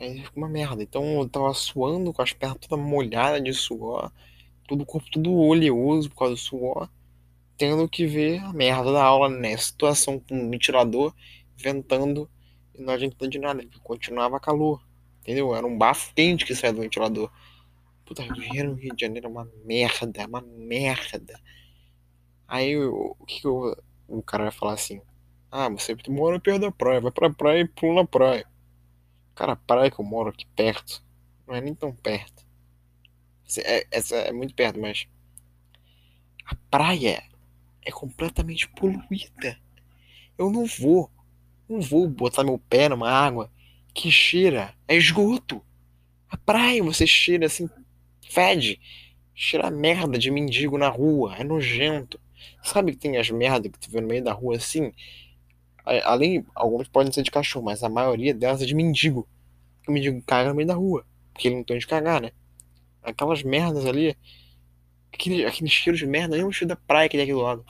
Aí 0.03 0.23
fica 0.23 0.38
uma 0.38 0.50
merda. 0.50 0.83
Então 0.83 1.19
eu 1.19 1.29
tava 1.29 1.53
suando 1.53 2.13
com 2.13 2.21
as 2.21 2.33
pernas 2.33 2.59
todas 2.59 2.83
molhadas 2.83 3.44
de 3.44 3.53
suor 3.53 4.11
todo 4.67 4.81
o 4.81 4.85
corpo 4.85 5.09
tudo 5.09 5.33
oleoso 5.33 6.09
por 6.09 6.17
causa 6.17 6.33
do 6.33 6.39
suor, 6.39 6.89
tendo 7.57 7.88
que 7.88 8.05
ver 8.05 8.39
a 8.39 8.53
merda 8.53 8.91
da 8.91 9.03
aula, 9.03 9.29
né? 9.29 9.55
Situação 9.57 10.19
com 10.19 10.35
um 10.35 10.50
ventilador 10.50 11.13
ventando 11.55 12.29
e 12.73 12.81
não 12.81 12.94
adiantando 12.94 13.31
de 13.31 13.39
nada, 13.39 13.61
porque 13.63 13.79
continuava 13.79 14.39
calor, 14.39 14.83
entendeu? 15.21 15.55
Era 15.55 15.65
um 15.65 15.77
bafo 15.77 16.13
quente 16.15 16.45
que 16.45 16.55
saía 16.55 16.73
do 16.73 16.81
ventilador. 16.81 17.31
Puta, 18.05 18.23
Rio 18.23 18.75
de 18.75 19.00
Janeiro 19.00 19.27
é 19.27 19.29
uma 19.29 19.47
merda, 19.63 20.21
é 20.21 20.25
uma 20.25 20.41
merda. 20.41 21.39
Aí 22.48 22.75
o 22.75 23.15
que 23.25 23.45
eu, 23.45 23.75
o 24.07 24.22
cara 24.22 24.43
vai 24.43 24.51
falar 24.51 24.74
assim? 24.74 25.01
Ah, 25.51 25.69
você 25.69 25.95
mora 26.10 26.39
perto 26.39 26.62
da 26.62 26.72
praia, 26.72 27.00
vai 27.00 27.12
pra 27.12 27.29
praia 27.29 27.62
e 27.62 27.67
pula 27.67 28.01
na 28.01 28.07
praia. 28.07 28.45
Cara, 29.35 29.53
a 29.53 29.55
praia 29.55 29.89
que 29.89 29.99
eu 29.99 30.05
moro 30.05 30.29
aqui 30.29 30.45
perto, 30.55 31.03
não 31.47 31.55
é 31.55 31.61
nem 31.61 31.73
tão 31.73 31.93
perto. 31.93 32.45
É, 33.59 33.85
essa 33.91 34.15
é 34.15 34.31
muito 34.31 34.53
perto, 34.53 34.79
mas. 34.79 35.07
A 36.45 36.55
praia 36.69 37.23
é 37.85 37.91
completamente 37.91 38.67
poluída. 38.69 39.57
Eu 40.37 40.51
não 40.51 40.65
vou. 40.65 41.09
Não 41.67 41.81
vou 41.81 42.07
botar 42.07 42.43
meu 42.43 42.57
pé 42.57 42.89
numa 42.89 43.09
água 43.09 43.51
que 43.93 44.11
cheira. 44.11 44.73
É 44.87 44.95
esgoto. 44.95 45.63
A 46.29 46.37
praia 46.37 46.83
você 46.83 47.07
cheira 47.07 47.45
assim. 47.45 47.69
Fede. 48.29 48.79
Cheira 49.33 49.71
merda 49.71 50.17
de 50.17 50.29
mendigo 50.29 50.77
na 50.77 50.89
rua. 50.89 51.35
É 51.35 51.43
nojento. 51.43 52.19
Sabe 52.61 52.91
que 52.91 52.97
tem 52.97 53.17
as 53.17 53.29
merdas 53.29 53.71
que 53.71 53.79
tu 53.79 53.89
vê 53.89 54.01
no 54.01 54.07
meio 54.07 54.23
da 54.23 54.33
rua 54.33 54.57
assim? 54.57 54.91
Além, 55.85 56.45
algumas 56.55 56.87
podem 56.87 57.11
ser 57.11 57.23
de 57.23 57.31
cachorro, 57.31 57.65
mas 57.65 57.83
a 57.83 57.89
maioria 57.89 58.33
delas 58.33 58.61
é 58.61 58.65
de 58.65 58.75
mendigo. 58.75 59.27
O 59.87 59.91
mendigo 59.91 60.21
caga 60.25 60.49
no 60.49 60.55
meio 60.55 60.67
da 60.67 60.75
rua. 60.75 61.05
Porque 61.33 61.47
ele 61.47 61.55
não 61.55 61.63
tem 61.63 61.75
onde 61.75 61.87
cagar, 61.87 62.21
né? 62.21 62.31
aquelas 63.03 63.43
merdas 63.43 63.85
ali, 63.85 64.17
aquele, 65.11 65.45
aquele 65.45 65.69
cheiro 65.69 65.97
de 65.97 66.07
merda, 66.07 66.35
nem 66.35 66.45
o 66.45 66.51
cheiro 66.51 66.69
da 66.69 66.75
praia 66.75 67.09
que 67.09 67.17
tem 67.17 67.23
aqui 67.23 67.33
do 67.33 67.41
lado. 67.41 67.65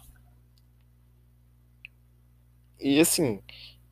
E 2.80 3.00
assim, 3.00 3.42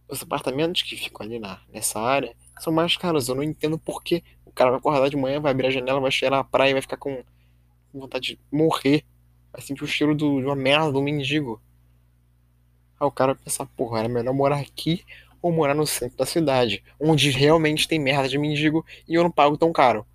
os 0.08 0.22
apartamentos 0.22 0.82
que 0.84 0.96
ficam 0.96 1.26
ali 1.26 1.40
na, 1.40 1.62
nessa 1.74 2.00
área 2.00 2.36
são 2.60 2.72
mais 2.72 2.96
caros. 2.98 3.28
Eu 3.28 3.36
não 3.36 3.44
entendo 3.44 3.80
por 3.80 4.04
que 4.04 4.24
o 4.46 4.52
cara 4.52 4.72
vai 4.72 4.80
acordar 4.80 5.10
de 5.10 5.18
manhã, 5.18 5.40
vai 5.40 5.52
abrir 5.52 5.68
a 5.68 5.72
janela, 5.72 6.00
vai 6.00 6.12
cheirar 6.12 6.40
a 6.40 6.44
praia 6.44 6.72
e 6.72 6.74
vai 6.74 6.82
ficar 6.82 6.98
com 6.98 7.24
vontade 7.94 8.36
de 8.36 8.40
morrer. 8.52 9.04
Vai 9.52 9.62
sentir 9.62 9.84
o 9.84 9.88
cheiro 9.88 10.16
do, 10.16 10.40
de 10.40 10.46
uma 10.46 10.56
merda, 10.56 10.92
do 10.92 11.02
mendigo. 11.02 11.62
Aí 13.02 13.08
o 13.08 13.12
cara 13.12 13.34
vai 13.34 13.44
pensar, 13.44 13.66
porra, 13.66 13.98
era 13.98 14.08
melhor 14.08 14.32
morar 14.32 14.60
aqui 14.60 15.04
ou 15.42 15.52
morar 15.52 15.74
no 15.74 15.88
centro 15.88 16.18
da 16.18 16.26
cidade, 16.26 16.84
onde 17.00 17.32
realmente 17.32 17.88
tem 17.88 18.00
merda 18.00 18.30
de 18.30 18.38
mendigo 18.38 18.86
e 19.08 19.16
eu 19.16 19.24
não 19.24 19.32
pago 19.32 19.58
tão 19.58 19.74
caro. 19.74 20.06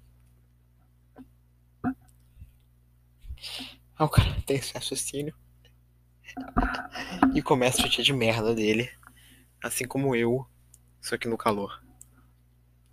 Aí 3.98 4.06
o 4.06 4.08
cara 4.08 4.36
tem 4.46 4.56
esse 4.58 4.72
raciocínio 4.72 5.34
e 7.34 7.42
começa 7.42 7.82
a 7.82 7.90
chutar 7.90 8.04
de 8.04 8.12
merda 8.12 8.54
dele, 8.54 8.88
assim 9.60 9.84
como 9.84 10.14
eu, 10.14 10.46
só 11.00 11.18
que 11.18 11.26
no 11.26 11.36
calor. 11.36 11.82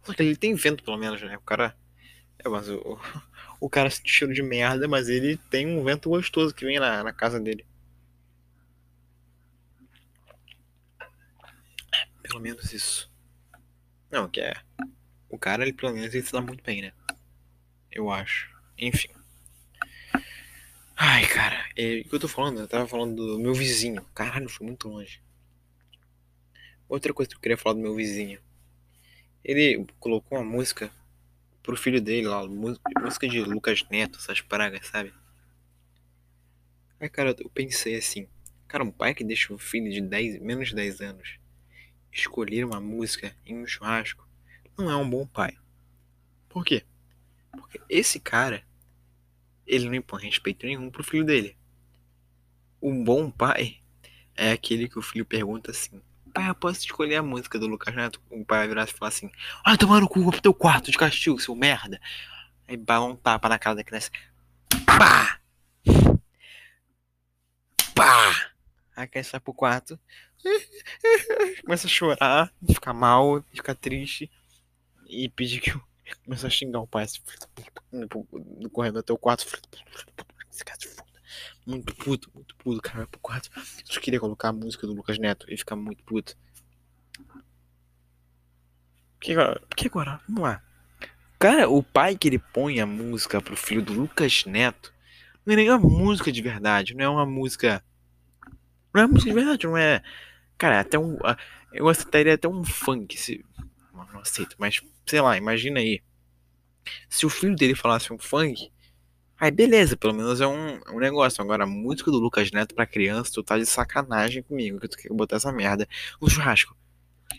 Só 0.02 0.12
que 0.16 0.24
ele 0.24 0.36
tem 0.36 0.56
vento, 0.56 0.84
pelo 0.84 0.98
menos, 0.98 1.22
né? 1.22 1.38
O 1.38 1.42
cara. 1.42 1.78
É, 2.40 2.50
mas 2.50 2.68
o, 2.68 3.00
o 3.62 3.70
cara 3.70 3.92
sente 3.92 4.10
cheiro 4.10 4.34
de 4.34 4.42
merda, 4.42 4.88
mas 4.88 5.08
ele 5.08 5.38
tem 5.52 5.68
um 5.68 5.84
vento 5.84 6.10
gostoso 6.10 6.52
que 6.56 6.66
vem 6.66 6.80
na, 6.80 7.04
na 7.04 7.14
casa 7.14 7.40
dele. 7.40 7.64
Pelo 12.34 12.42
menos 12.42 12.74
isso. 12.74 13.12
Não, 14.10 14.28
que 14.28 14.42
é. 14.42 14.56
O 15.30 15.38
cara, 15.38 15.62
ele 15.62 15.72
pelo 15.72 15.94
menos 15.94 16.16
ele 16.16 16.26
se 16.26 16.32
dá 16.32 16.42
muito 16.42 16.64
bem, 16.64 16.82
né? 16.82 16.92
Eu 17.92 18.10
acho. 18.10 18.50
Enfim. 18.76 19.10
Ai, 20.96 21.28
cara, 21.28 21.64
é, 21.78 22.00
o 22.00 22.10
que 22.10 22.16
eu 22.16 22.20
tô 22.20 22.28
falando? 22.28 22.60
Eu 22.60 22.68
tava 22.68 22.88
falando 22.88 23.16
do 23.16 23.40
meu 23.40 23.54
vizinho. 23.54 24.04
Caralho, 24.16 24.50
foi 24.50 24.66
muito 24.66 24.90
longe. 24.90 25.22
Outra 26.90 27.14
coisa 27.14 27.30
que 27.30 27.36
eu 27.36 27.40
queria 27.40 27.56
falar 27.56 27.76
do 27.76 27.82
meu 27.82 27.94
vizinho. 27.94 28.42
Ele 29.44 29.86
colocou 30.00 30.40
uma 30.40 30.44
música 30.44 30.92
pro 31.62 31.78
filho 31.78 32.02
dele 32.02 32.26
lá, 32.26 32.48
música 32.48 33.28
de 33.28 33.42
Lucas 33.42 33.84
Neto, 33.92 34.18
essas 34.18 34.42
pragas, 34.42 34.88
sabe? 34.88 35.14
Aí, 37.00 37.10
cara, 37.10 37.36
eu 37.38 37.50
pensei 37.52 37.96
assim, 37.96 38.28
cara, 38.68 38.84
um 38.84 38.92
pai 38.92 39.14
que 39.14 39.24
deixa 39.24 39.54
um 39.54 39.58
filho 39.60 39.92
de 39.92 40.02
10, 40.02 40.42
menos 40.42 40.70
de 40.70 40.76
10 40.76 41.02
anos 41.02 41.43
escolher 42.14 42.66
uma 42.66 42.80
música 42.80 43.36
em 43.46 43.58
um 43.58 43.68
churrasco 43.68 44.28
não 44.78 44.90
é 44.90 44.96
um 44.96 45.10
bom 45.10 45.26
pai. 45.26 45.58
Por 46.50 46.64
quê? 46.64 46.84
Porque 47.52 47.80
esse 47.90 48.20
cara, 48.20 48.64
ele 49.66 49.86
não 49.86 49.96
impõe 49.96 50.24
respeito 50.24 50.66
nenhum 50.66 50.90
pro 50.90 51.04
filho 51.04 51.26
dele. 51.26 51.58
Um 52.82 53.04
bom 53.04 53.30
pai 53.30 53.82
é 54.36 54.52
aquele 54.52 54.88
que 54.88 55.00
o 55.00 55.02
filho 55.02 55.26
pergunta 55.26 55.72
assim: 55.72 56.02
Pai, 56.34 56.50
eu 56.50 56.56
posso 56.56 56.80
escolher 56.82 57.18
a 57.18 57.24
música 57.24 57.60
do 57.60 57.68
Lucas 57.68 57.94
Neto? 57.96 58.22
O 58.30 58.44
pai 58.44 58.60
vai 58.60 58.68
virar 58.68 58.84
e 58.84 58.92
falar 58.92 59.10
assim: 59.10 59.32
Ai, 59.64 59.78
tomar 59.78 60.02
no 60.02 60.10
cu, 60.10 60.22
vou 60.22 60.32
pro 60.32 60.42
teu 60.42 60.54
quarto 60.54 60.92
de 60.92 60.98
castigo, 60.98 61.40
seu 61.40 61.56
merda. 61.56 62.00
Aí 62.68 62.76
bala 62.76 63.06
um 63.06 63.16
tapa 63.16 63.48
na 63.48 63.60
cara 63.60 63.76
da 63.76 63.84
criança. 63.84 64.10
Pá! 64.86 65.40
Pá! 67.94 68.54
Aí 68.96 69.04
a 69.04 69.08
criança 69.08 69.32
vai 69.34 69.40
pro 69.42 69.54
quarto. 69.54 70.00
Começa 71.64 71.88
a 71.88 71.90
chorar, 71.90 72.54
ficar 72.68 72.94
mal, 72.94 73.44
ficar 73.54 73.76
triste. 73.76 74.30
E 75.08 75.30
pedir 75.30 75.60
que 75.60 75.72
eu. 75.72 75.82
Começa 76.26 76.48
a 76.48 76.50
xingar 76.50 76.80
o 76.80 76.88
pai 76.88 77.06
assim, 77.06 77.22
correndo 78.72 79.00
até 79.00 79.14
o 79.14 79.18
quarto. 79.18 79.46
Esse 80.52 80.64
cara 80.64 80.80
se 80.80 80.88
foda. 80.88 81.12
Muito 81.66 81.96
puto, 81.96 82.30
muito 82.34 82.56
puto, 82.58 82.82
cara. 82.82 83.00
Vai 83.00 83.08
pro 83.08 83.20
quarto. 83.20 83.50
Só 83.86 84.00
queria 84.00 84.20
colocar 84.20 84.50
a 84.50 84.54
música 84.54 84.86
do 84.86 84.94
Lucas 84.94 85.18
Neto 85.18 85.46
e 85.50 85.58
ficar 85.58 85.76
muito 85.76 86.04
puto. 86.04 86.38
Porque 89.18 89.32
agora, 89.32 89.62
agora, 89.86 90.22
vamos 90.28 90.44
lá. 90.44 90.62
Cara, 91.40 91.70
o 91.70 91.82
pai 91.82 92.18
que 92.18 92.28
ele 92.28 92.40
põe 92.40 92.80
a 92.80 92.86
música 92.86 93.42
pro 93.42 93.56
filho 93.56 93.82
do 93.82 93.94
Lucas 93.94 94.46
Neto 94.46 94.94
não 95.46 95.54
é 95.58 95.76
uma 95.76 95.90
música 95.90 96.32
de 96.32 96.42
verdade, 96.42 96.94
não 96.94 97.04
é 97.04 97.10
uma 97.10 97.26
música. 97.26 97.84
Não 98.94 99.02
é 99.02 99.08
música 99.08 99.30
de 99.30 99.36
verdade, 99.36 99.66
não 99.66 99.78
é. 99.78 100.02
Cara, 100.58 100.80
até 100.80 100.98
um. 100.98 101.18
Eu 101.74 101.88
aceitaria 101.90 102.36
até 102.36 102.48
um 102.48 102.64
funk 102.64 103.18
se. 103.18 103.44
Não, 103.94 104.20
aceito, 104.20 104.56
mas 104.58 104.82
sei 105.06 105.22
lá, 105.22 105.38
imagina 105.38 105.80
aí. 105.80 106.02
Se 107.10 107.26
o 107.26 107.30
filho 107.30 107.56
dele 107.56 107.76
falasse 107.76 108.12
um 108.12 108.20
funk, 108.20 108.72
Aí 109.44 109.52
beleza, 109.52 109.98
pelo 109.98 110.14
menos 110.14 110.40
é 110.40 110.48
um, 110.48 110.80
um 110.90 111.00
negócio. 111.00 111.44
Agora, 111.44 111.66
música 111.66 112.10
do 112.10 112.18
Lucas 112.18 112.50
Neto 112.52 112.74
pra 112.74 112.86
criança, 112.86 113.30
tu 113.34 113.44
tá 113.44 113.58
de 113.58 113.66
sacanagem 113.66 114.42
comigo 114.42 114.80
que 114.80 114.88
tu 114.88 114.98
quer 114.98 115.10
botar 115.14 115.36
essa 115.36 115.52
merda 115.52 115.86
no 116.22 116.30
churrasco. 116.30 116.74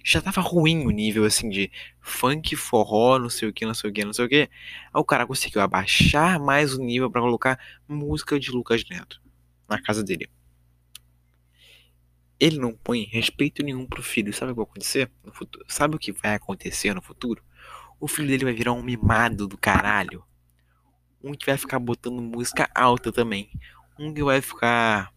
Já 0.05 0.21
tava 0.21 0.43
ruim 0.43 0.87
o 0.87 0.91
nível 0.91 1.25
assim 1.25 1.49
de 1.49 1.71
funk, 2.03 2.57
forró, 2.57 3.19
não 3.19 3.31
sei 3.31 3.49
o 3.49 3.55
que, 3.55 3.65
não 3.65 3.73
sei 3.73 3.89
o 3.89 3.93
que, 3.93 4.05
não 4.05 4.13
sei 4.13 4.27
o 4.27 4.29
que. 4.29 4.37
Aí 4.43 4.51
o 4.93 5.05
cara 5.05 5.27
conseguiu 5.27 5.63
abaixar 5.63 6.39
mais 6.39 6.75
o 6.75 6.83
nível 6.83 7.11
para 7.11 7.23
colocar 7.23 7.59
música 7.89 8.39
de 8.39 8.51
Lucas 8.51 8.85
Neto 8.91 9.23
na 9.67 9.81
casa 9.81 10.05
dele. 10.05 10.29
Ele 12.45 12.59
não 12.59 12.75
põe 12.75 13.05
respeito 13.05 13.63
nenhum 13.63 13.87
pro 13.87 14.03
filho. 14.03 14.33
Sabe 14.33 14.53
o 14.53 14.55
que 14.55 14.61
vai 14.61 14.65
acontecer 14.65 15.11
no 15.25 15.33
futuro? 15.33 15.65
Sabe 15.69 15.97
o 15.97 15.99
que 15.99 16.13
vai 16.13 16.35
acontecer 16.35 16.95
no 16.95 17.01
futuro? 17.01 17.43
O 17.99 18.07
filho 18.07 18.29
dele 18.29 18.45
vai 18.45 18.53
virar 18.53 18.73
um 18.73 18.83
mimado 18.83 19.47
do 19.49 19.57
caralho 19.57 20.23
um 21.25 21.33
que 21.33 21.47
vai 21.47 21.57
ficar 21.57 21.79
botando 21.79 22.21
música 22.21 22.69
alta 22.75 23.11
também. 23.11 23.51
Um 23.99 24.13
que 24.13 24.23
vai 24.23 24.43
ficar 24.43 25.11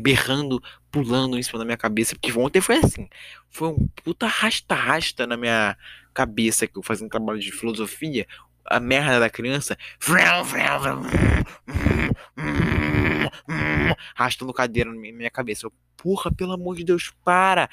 berrando, 0.00 0.60
pulando 0.90 1.38
em 1.38 1.42
cima 1.42 1.60
da 1.60 1.64
minha 1.64 1.76
cabeça. 1.76 2.16
Porque 2.16 2.36
ontem 2.36 2.60
foi 2.60 2.78
assim. 2.78 3.08
Foi 3.48 3.68
um 3.68 3.86
puta 4.02 4.26
rasta-rasta 4.26 5.24
na 5.26 5.36
minha 5.36 5.76
cabeça 6.12 6.66
que 6.66 6.76
eu 6.76 6.82
fazia 6.82 7.06
um 7.06 7.08
trabalho 7.08 7.38
de 7.38 7.52
filosofia. 7.52 8.26
A 8.66 8.80
merda 8.80 9.20
da 9.20 9.30
criança. 9.30 9.78
Arrastando 14.14 14.52
cadeira 14.52 14.92
na 14.92 14.98
minha 14.98 15.30
cabeça. 15.30 15.66
Eu, 15.66 15.72
Porra, 15.96 16.30
pelo 16.30 16.52
amor 16.52 16.76
de 16.76 16.84
Deus, 16.84 17.12
para! 17.24 17.68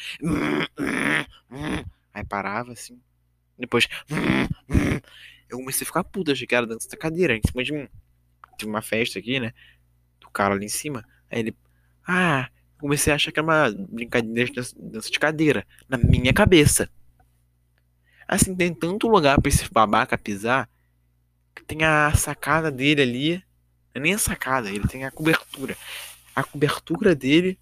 Aí 2.14 2.24
parava 2.26 2.72
assim. 2.72 3.00
Depois 3.58 3.88
eu 5.50 5.58
comecei 5.58 5.84
a 5.84 5.86
ficar 5.86 6.04
puta, 6.04 6.32
achei 6.32 6.48
que 6.48 6.56
era 6.56 6.66
dança 6.66 6.90
da 6.90 6.98
cadeira, 6.98 7.36
em 7.36 7.42
cima 7.46 7.64
de 7.64 7.72
mim. 7.74 7.88
Tive 8.58 8.72
uma 8.72 8.82
festa 8.82 9.20
aqui, 9.20 9.40
né? 9.40 9.54
Do 10.20 10.30
cara 10.30 10.56
ali 10.56 10.66
em 10.66 10.70
cima. 10.70 11.06
Aí 11.30 11.40
ele. 11.40 11.58
Ah, 12.08 12.50
comecei 12.80 13.12
a 13.12 13.16
achar 13.16 13.32
que 13.32 13.40
era 13.40 13.46
uma 13.46 13.72
brincadeira 13.90 14.50
de 14.50 14.74
dança 14.76 15.12
de 15.12 15.20
cadeira. 15.20 15.66
Na 15.88 15.98
minha 15.98 16.34
cabeça. 16.34 16.90
Assim, 18.28 18.56
tem 18.56 18.74
tanto 18.74 19.08
lugar 19.08 19.40
pra 19.42 19.50
esse 19.50 19.72
babaca 19.72 20.18
pisar. 20.18 20.70
Que 21.54 21.64
tem 21.64 21.84
a 21.84 22.12
sacada 22.16 22.72
dele 22.72 23.02
ali. 23.02 23.44
É 23.94 24.00
nem 24.00 24.14
a 24.14 24.18
sacada, 24.18 24.70
ele 24.70 24.88
tem 24.88 25.06
a 25.06 25.12
cobertura. 25.12 25.78
A 26.36 26.44
cobertura 26.44 27.16
dele. 27.16 27.60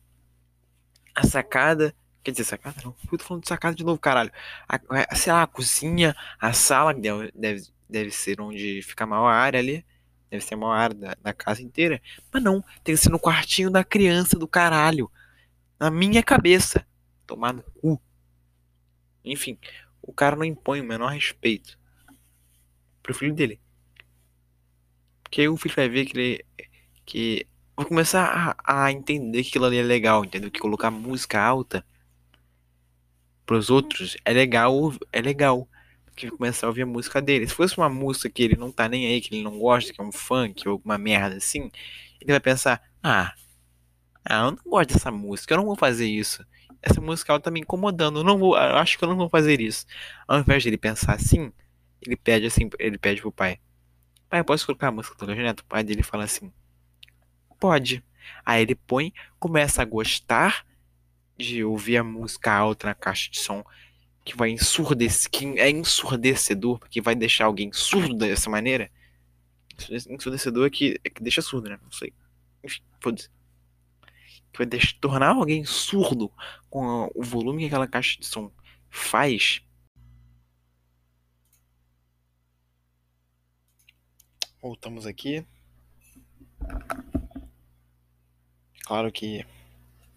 A 1.13 1.27
sacada 1.27 1.93
Quer 2.23 2.31
dizer, 2.31 2.43
sacada 2.43 2.79
não. 2.83 2.95
Eu 3.11 3.17
tô 3.17 3.23
falando 3.23 3.43
de 3.43 3.49
sacada 3.49 3.75
de 3.75 3.83
novo, 3.83 3.99
caralho. 3.99 4.31
A, 4.67 5.15
sei 5.15 5.33
lá, 5.33 5.43
a 5.43 5.47
cozinha, 5.47 6.15
a 6.39 6.53
sala, 6.53 6.93
deve, 6.93 7.31
deve, 7.33 7.67
deve 7.89 8.11
ser 8.11 8.39
onde 8.39 8.81
fica 8.83 9.03
a 9.05 9.07
maior 9.07 9.27
área 9.29 9.59
ali. 9.59 9.83
Deve 10.29 10.43
ser 10.43 10.53
a 10.53 10.57
maior 10.57 10.73
área 10.73 10.95
da, 10.95 11.17
da 11.19 11.33
casa 11.33 11.63
inteira. 11.63 12.01
Mas 12.31 12.43
não, 12.43 12.61
tem 12.83 12.95
que 12.95 13.01
ser 13.01 13.09
no 13.09 13.19
quartinho 13.19 13.71
da 13.71 13.83
criança 13.83 14.37
do 14.37 14.47
caralho. 14.47 15.11
Na 15.79 15.89
minha 15.89 16.21
cabeça. 16.21 16.85
Tomar 17.25 17.53
no 17.53 17.63
cu. 17.63 17.99
Enfim, 19.25 19.57
o 20.01 20.13
cara 20.13 20.35
não 20.35 20.45
impõe 20.45 20.81
o 20.81 20.83
menor 20.83 21.07
respeito 21.07 21.79
pro 23.01 23.13
filho 23.13 23.33
dele. 23.33 23.59
Porque 25.31 25.47
o 25.47 25.55
filho 25.55 25.75
vai 25.75 25.87
ver 25.87 26.05
que 26.05 26.17
ele. 26.17 26.45
Que. 27.05 27.47
Vou 27.77 27.85
começar 27.85 28.55
a, 28.65 28.85
a 28.85 28.91
entender 28.91 29.43
que 29.43 29.49
aquilo 29.49 29.65
ali 29.65 29.77
é 29.77 29.83
legal, 29.83 30.25
entendeu? 30.25 30.51
Que 30.51 30.59
colocar 30.59 30.91
música 30.91 31.41
alta 31.41 31.85
pros 33.45 33.69
outros, 33.69 34.17
é 34.25 34.33
legal, 34.33 34.93
é 35.11 35.21
legal. 35.21 35.67
Que 36.17 36.29
começar 36.29 36.67
a 36.67 36.69
ouvir 36.69 36.81
a 36.81 36.85
música 36.85 37.21
dele. 37.21 37.47
Se 37.47 37.55
fosse 37.55 37.77
uma 37.77 37.89
música 37.89 38.29
que 38.29 38.43
ele 38.43 38.57
não 38.57 38.71
tá 38.71 38.89
nem 38.89 39.07
aí, 39.07 39.21
que 39.21 39.33
ele 39.33 39.43
não 39.43 39.57
gosta, 39.57 39.93
que 39.93 40.01
é 40.01 40.03
um 40.03 40.11
funk 40.11 40.67
ou 40.67 40.73
alguma 40.73 40.97
merda 40.97 41.37
assim, 41.37 41.71
ele 42.19 42.31
vai 42.31 42.39
pensar: 42.41 42.81
ah, 43.01 43.33
ah, 44.25 44.45
eu 44.45 44.51
não 44.51 44.57
gosto 44.65 44.93
dessa 44.93 45.11
música, 45.11 45.53
eu 45.53 45.59
não 45.59 45.65
vou 45.65 45.77
fazer 45.77 46.07
isso. 46.07 46.45
Essa 46.81 46.99
música 46.99 47.31
ela 47.31 47.39
tá 47.39 47.49
me 47.49 47.61
incomodando, 47.61 48.19
eu 48.19 48.23
não 48.23 48.37
vou, 48.37 48.55
eu 48.57 48.75
acho 48.77 48.97
que 48.97 49.03
eu 49.03 49.09
não 49.09 49.15
vou 49.17 49.29
fazer 49.29 49.61
isso. 49.61 49.85
Ao 50.27 50.39
invés 50.39 50.61
de 50.63 50.69
ele 50.69 50.77
pensar 50.77 51.13
assim, 51.15 51.53
ele 52.01 52.17
pede 52.17 52.45
assim, 52.47 52.69
ele 52.79 52.97
pede 52.97 53.21
pro 53.21 53.31
pai: 53.31 53.59
Pai, 54.31 54.39
eu 54.39 54.45
posso 54.45 54.65
colocar 54.65 54.87
a 54.87 54.91
música 54.91 55.25
do 55.25 55.35
Neto? 55.35 55.59
O 55.59 55.65
pai 55.65 55.83
dele 55.83 56.01
fala 56.01 56.23
assim: 56.23 56.53
Pode. 57.59 58.01
Aí 58.45 58.61
ele 58.61 58.75
põe, 58.75 59.13
começa 59.37 59.81
a 59.81 59.85
gostar 59.85 60.65
de 61.37 61.65
ouvir 61.65 61.97
a 61.97 62.03
música 62.03 62.49
alta 62.53 62.87
na 62.87 62.95
caixa 62.95 63.29
de 63.29 63.37
som 63.37 63.61
que 64.23 64.37
vai 64.37 64.51
ensurdecer, 64.51 65.29
que 65.29 65.59
é 65.59 65.69
ensurdecedor, 65.69 66.79
que 66.89 67.01
vai 67.01 67.13
deixar 67.13 67.45
alguém 67.45 67.73
surdo 67.73 68.15
dessa 68.19 68.49
maneira. 68.49 68.89
Ensurdecedor 70.07 70.65
é 70.65 70.69
que, 70.69 70.97
é 71.03 71.09
que 71.09 71.21
deixa 71.21 71.41
surdo, 71.41 71.67
né? 71.67 71.77
Não 71.83 71.91
sei. 71.91 72.13
Enfim, 72.63 72.81
foda-se. 73.01 73.29
Que 74.53 74.59
vai 74.59 74.65
deixar, 74.65 74.95
tornar 75.01 75.31
alguém 75.31 75.65
surdo 75.65 76.31
com 76.69 77.11
o 77.13 77.21
volume 77.21 77.63
que 77.63 77.65
aquela 77.65 77.87
caixa 77.87 78.17
de 78.17 78.25
som 78.25 78.49
faz. 78.89 79.61
Voltamos 84.61 85.07
aqui. 85.07 85.43
Claro 88.85 89.11
que, 89.11 89.43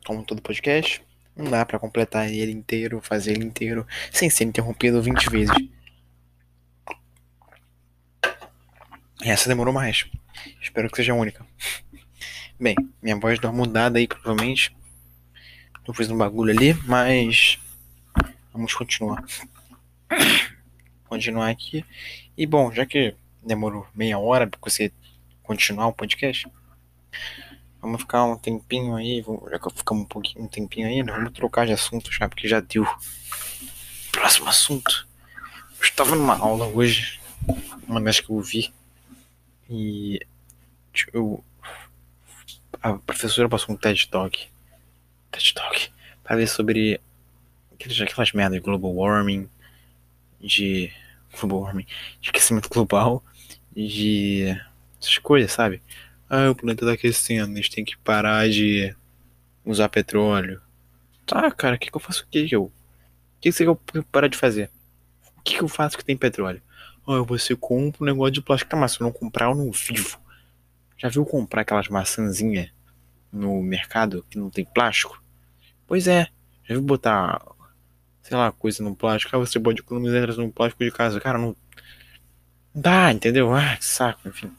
como 0.05 0.23
todo 0.23 0.43
podcast, 0.43 1.03
não 1.35 1.51
dá 1.51 1.65
para 1.65 1.79
completar 1.79 2.31
ele 2.31 2.53
inteiro, 2.53 3.01
fazer 3.01 3.33
ele 3.33 3.45
inteiro, 3.45 3.87
sem 4.13 4.29
ser 4.29 4.45
interrompido 4.45 5.01
20 5.01 5.31
vezes. 5.31 5.57
Essa 9.23 9.49
demorou 9.49 9.73
mais. 9.73 10.05
Espero 10.61 10.91
que 10.91 10.97
seja 10.99 11.15
única. 11.15 11.47
Bem, 12.61 12.77
minha 13.03 13.17
voz 13.17 13.39
deu 13.39 13.49
uma 13.49 13.57
mudada 13.57 13.99
aí, 13.99 14.07
provavelmente. 14.07 14.77
Eu 15.89 15.95
fiz 15.95 16.11
um 16.11 16.19
bagulho 16.19 16.53
ali, 16.53 16.75
mas. 16.85 17.59
Vamos 18.53 18.75
continuar. 18.75 19.25
continuar 21.09 21.49
aqui. 21.49 21.83
E 22.37 22.47
bom, 22.47 22.71
já 22.71 22.85
que 22.85 23.17
demorou 23.45 23.87
meia 23.95 24.19
hora 24.19 24.47
pra 24.47 24.59
você 24.63 24.93
continuar 25.43 25.89
o 25.89 25.93
podcast. 25.93 26.49
Vamos 27.81 28.01
ficar 28.01 28.25
um 28.25 28.37
tempinho 28.37 28.97
aí, 28.97 29.23
já 29.51 29.59
que 29.59 29.77
ficamos 29.77 30.05
um 30.05 30.07
pouquinho 30.07 30.45
um 30.45 30.49
tempinho 30.49 30.89
aí, 30.89 31.03
né? 31.03 31.13
vamos 31.13 31.33
trocar 31.33 31.67
de 31.67 31.73
assunto 31.73 32.11
já, 32.11 32.29
porque 32.29 32.49
já 32.49 32.61
deu. 32.61 32.87
Próximo 34.11 34.49
assunto. 34.49 35.07
Eu 35.79 35.85
estava 35.85 36.17
numa 36.17 36.37
aula 36.37 36.67
hoje, 36.67 37.21
uma 37.87 38.01
vez 38.01 38.21
que 38.21 38.31
eu 38.31 38.41
vi, 38.41 38.73
e 39.69 40.21
eu, 41.13 41.45
a 42.81 42.95
professora 42.95 43.49
passou 43.49 43.75
um 43.75 43.79
TED 43.79 44.09
Talk, 44.09 44.49
TED 45.31 45.55
Talk, 45.55 45.93
para 46.23 46.37
ver 46.37 46.47
sobre 46.47 47.01
aquelas, 47.75 48.01
aquelas 48.01 48.33
merdas 48.33 48.59
de 48.59 48.65
global 48.65 48.95
warming, 48.95 49.49
de 50.41 50.91
global 51.39 51.61
warming, 51.61 51.87
de 52.21 52.31
aquecimento 52.31 52.69
global, 52.69 53.23
de 53.75 54.57
essas 55.01 55.19
coisas, 55.19 55.53
sabe? 55.53 55.83
Ah, 56.29 56.51
o 56.51 56.55
planeta 56.55 56.87
tá 56.87 56.93
aquecendo, 56.93 57.57
gente 57.57 57.71
tem 57.71 57.85
que 57.85 57.97
parar 57.99 58.49
de 58.49 58.95
usar 59.65 59.89
petróleo. 59.89 60.61
Tá, 61.27 61.51
cara, 61.51 61.77
o 61.77 61.79
que, 61.79 61.91
que 61.91 61.97
eu 61.97 62.01
faço 62.01 62.25
aqui? 62.27 62.49
Eu, 62.51 62.65
o 62.65 62.73
que, 63.41 63.51
que 63.51 63.53
você 63.53 63.65
quer 63.65 64.03
parar 64.05 64.29
de 64.29 64.37
fazer? 64.37 64.71
O 65.37 65.43
que, 65.43 65.57
que 65.57 65.63
eu 65.63 65.69
faço 65.69 65.97
que 65.99 66.05
tem 66.05 66.17
petróleo? 66.17 66.63
Ah, 67.07 67.23
você 67.23 67.55
compra 67.55 68.03
um 68.03 68.07
negócio 68.07 68.33
de 68.33 68.43
plástico. 68.43 68.71
Tá, 68.71 68.77
mas 68.77 68.93
se 68.93 69.01
eu 69.01 69.05
não 69.05 69.13
comprar, 69.13 69.47
eu 69.47 69.55
não 69.55 69.71
vivo. 69.71 70.19
Já 70.97 71.09
viu 71.09 71.25
comprar 71.25 71.63
aquelas 71.63 71.89
maçãzinhas 71.89 72.71
no 73.33 73.63
mercado 73.63 74.25
que 74.31 74.39
não 74.39 74.49
tem 74.49 74.65
plástico? 74.65 75.23
Pois 75.87 76.07
é. 76.07 76.29
Já 76.65 76.75
viu 76.75 76.83
botar, 76.83 77.45
sei 78.23 78.37
lá, 78.37 78.51
coisa 78.53 78.83
no 78.83 78.97
plástico? 78.97 79.37
Ah, 79.37 79.39
você 79.39 79.61
pode 79.61 79.81
economizar 79.81 80.27
no 80.37 80.51
plástico 80.51 80.83
de 80.83 80.91
casa. 80.91 81.21
Cara, 81.21 81.37
não 81.39 81.55
dá, 82.75 83.13
entendeu? 83.13 83.55
Ah, 83.55 83.77
que 83.77 83.85
saco, 83.85 84.29
enfim. 84.29 84.51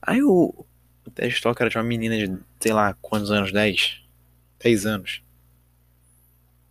Aí 0.00 0.22
o, 0.22 0.64
o 1.04 1.10
Ted 1.10 1.40
Talk 1.40 1.60
era 1.60 1.68
de 1.68 1.76
uma 1.76 1.82
menina 1.84 2.16
de, 2.16 2.38
sei 2.60 2.72
lá, 2.72 2.94
quantos 2.94 3.30
anos? 3.30 3.52
10? 3.52 4.02
10 4.60 4.86
anos. 4.86 5.22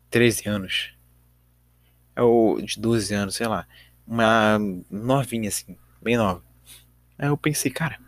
13 0.09 0.47
anos. 0.47 0.93
É 2.15 2.21
o 2.21 2.61
de 2.61 2.79
12 2.79 3.13
anos, 3.13 3.35
sei 3.35 3.47
lá. 3.47 3.67
Uma 4.07 4.57
novinha 4.89 5.49
assim, 5.49 5.77
bem 6.01 6.15
nova. 6.15 6.41
Aí 7.17 7.27
eu 7.27 7.37
pensei, 7.37 7.69
cara, 7.71 7.99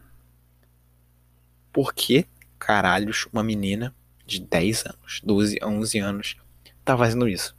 por 1.74 1.94
que 1.94 2.26
caralhos 2.58 3.28
uma 3.32 3.44
menina 3.44 3.94
de 4.26 4.40
10 4.40 4.86
anos, 4.86 5.22
12 5.24 5.58
a 5.62 5.68
11 5.68 6.00
anos 6.00 6.38
tá 6.86 6.98
fazendo 6.98 7.28
isso? 7.28 7.56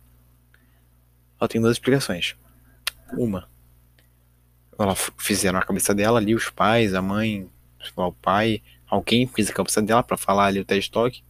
Ela 1.39 1.49
tem 1.49 1.61
duas 1.61 1.77
explicações. 1.77 2.35
Uma, 3.13 3.49
ela 4.79 4.95
fizeram 4.95 5.59
a 5.59 5.65
cabeça 5.65 5.95
dela 5.95 6.19
ali, 6.19 6.35
os 6.35 6.51
pais, 6.51 6.95
a 6.95 7.03
mãe, 7.03 7.51
o 7.97 8.13
pai, 8.13 8.63
alguém 8.87 9.27
fez 9.27 9.51
a 9.51 9.53
cabeça 9.53 9.83
dela 9.83 10.03
para 10.03 10.17
falar 10.17 10.47
ali 10.47 10.61
o 10.61 10.65
TED 10.65 10.91
Talk, 10.91 11.23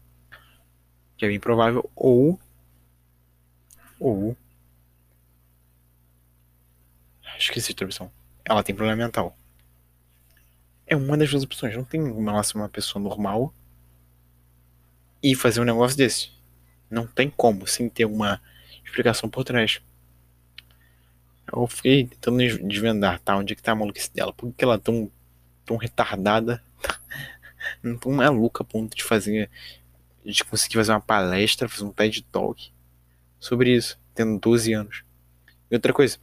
que 1.16 1.24
é 1.24 1.28
bem 1.28 1.40
provável, 1.40 1.90
ou 1.96 2.38
ou 3.98 4.36
esqueci 7.38 7.74
a 7.78 7.84
opção. 7.84 8.10
Ela 8.44 8.62
tem 8.62 8.74
problema 8.74 9.04
mental. 9.04 9.36
É 10.86 10.96
uma 10.96 11.16
das 11.16 11.30
duas 11.30 11.44
opções. 11.44 11.76
Não 11.76 11.84
tem 11.84 12.02
relação 12.24 12.60
uma 12.60 12.68
pessoa 12.68 13.02
normal 13.02 13.52
e 15.22 15.34
fazer 15.34 15.60
um 15.60 15.64
negócio 15.64 15.96
desse. 15.96 16.30
Não 16.90 17.06
tem 17.06 17.28
como, 17.28 17.66
sem 17.66 17.88
ter 17.88 18.06
uma 18.06 18.40
explicação 18.84 19.28
por 19.28 19.44
trás. 19.44 19.80
Eu 21.52 21.66
fiquei 21.66 22.06
tentando 22.06 22.38
desvendar, 22.68 23.18
tá? 23.20 23.36
Onde 23.36 23.52
é 23.52 23.56
que 23.56 23.62
tá 23.62 23.72
a 23.72 23.74
maluquice 23.74 24.12
dela? 24.12 24.32
Por 24.32 24.52
que 24.52 24.64
ela 24.64 24.74
é 24.74 24.78
tão, 24.78 25.10
tão 25.64 25.76
retardada? 25.76 26.62
tão 28.00 28.12
maluca 28.12 28.62
a 28.62 28.66
ponto 28.66 28.96
de 28.96 29.02
fazer. 29.02 29.50
de 30.24 30.44
conseguir 30.44 30.76
fazer 30.76 30.92
uma 30.92 31.00
palestra, 31.00 31.68
fazer 31.68 31.84
um 31.84 31.92
TED 31.92 32.22
Talk 32.24 32.72
sobre 33.40 33.74
isso, 33.74 33.98
tendo 34.14 34.38
12 34.38 34.72
anos. 34.72 35.04
E 35.70 35.74
outra 35.74 35.92
coisa. 35.92 36.18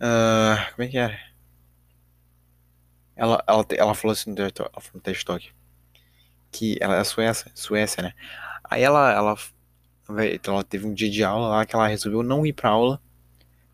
Uh, 0.00 0.74
como 0.74 0.82
é 0.84 0.88
que 0.88 0.98
era? 0.98 1.20
Ela, 3.14 3.44
ela, 3.46 3.66
ela 3.76 3.94
falou 3.94 4.12
assim 4.12 4.30
no 4.30 4.36
TED 4.36 5.24
Talk, 5.24 5.52
que 6.50 6.76
ela 6.80 6.96
é 6.96 7.04
Suécia, 7.04 7.52
Suécia, 7.54 8.02
né? 8.02 8.14
Aí 8.64 8.82
ela, 8.82 9.12
ela 9.12 9.36
então 10.34 10.54
ela 10.54 10.64
teve 10.64 10.86
um 10.86 10.94
dia 10.94 11.10
de 11.10 11.22
aula 11.22 11.48
lá 11.48 11.66
que 11.66 11.74
ela 11.74 11.88
resolveu 11.88 12.22
não 12.22 12.46
ir 12.46 12.52
pra 12.52 12.70
aula. 12.70 13.00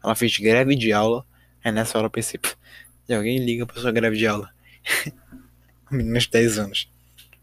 Ela 0.02 0.14
fez 0.14 0.36
greve 0.38 0.74
de 0.74 0.92
aula. 0.92 1.24
Aí 1.64 1.72
nessa 1.72 1.98
hora 1.98 2.06
eu 2.06 2.10
pensei, 2.10 2.40
se 3.06 3.14
alguém 3.14 3.38
liga 3.38 3.66
pra 3.66 3.80
sua 3.80 3.92
greve 3.92 4.16
de 4.16 4.26
aula. 4.26 4.50
menina 5.90 6.18
de 6.18 6.28
10 6.28 6.58
anos. 6.58 6.90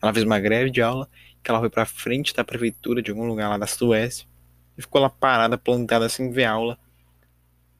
Ela 0.01 0.13
fez 0.13 0.25
uma 0.25 0.39
greve 0.39 0.69
de 0.69 0.82
aula 0.82 1.10
que 1.43 1.49
ela 1.49 1.60
foi 1.60 1.69
pra 1.69 1.86
frente 1.86 2.34
da 2.34 2.43
prefeitura 2.43 3.01
de 3.01 3.12
algum 3.12 3.25
lugar 3.25 3.49
lá 3.49 3.58
da 3.58 3.67
Suécia 3.67 4.25
e 4.77 4.82
ficou 4.82 5.01
lá 5.01 5.10
parada, 5.10 5.58
plantada 5.58 6.08
sem 6.10 6.32
ver 6.32 6.45
aula, 6.45 6.77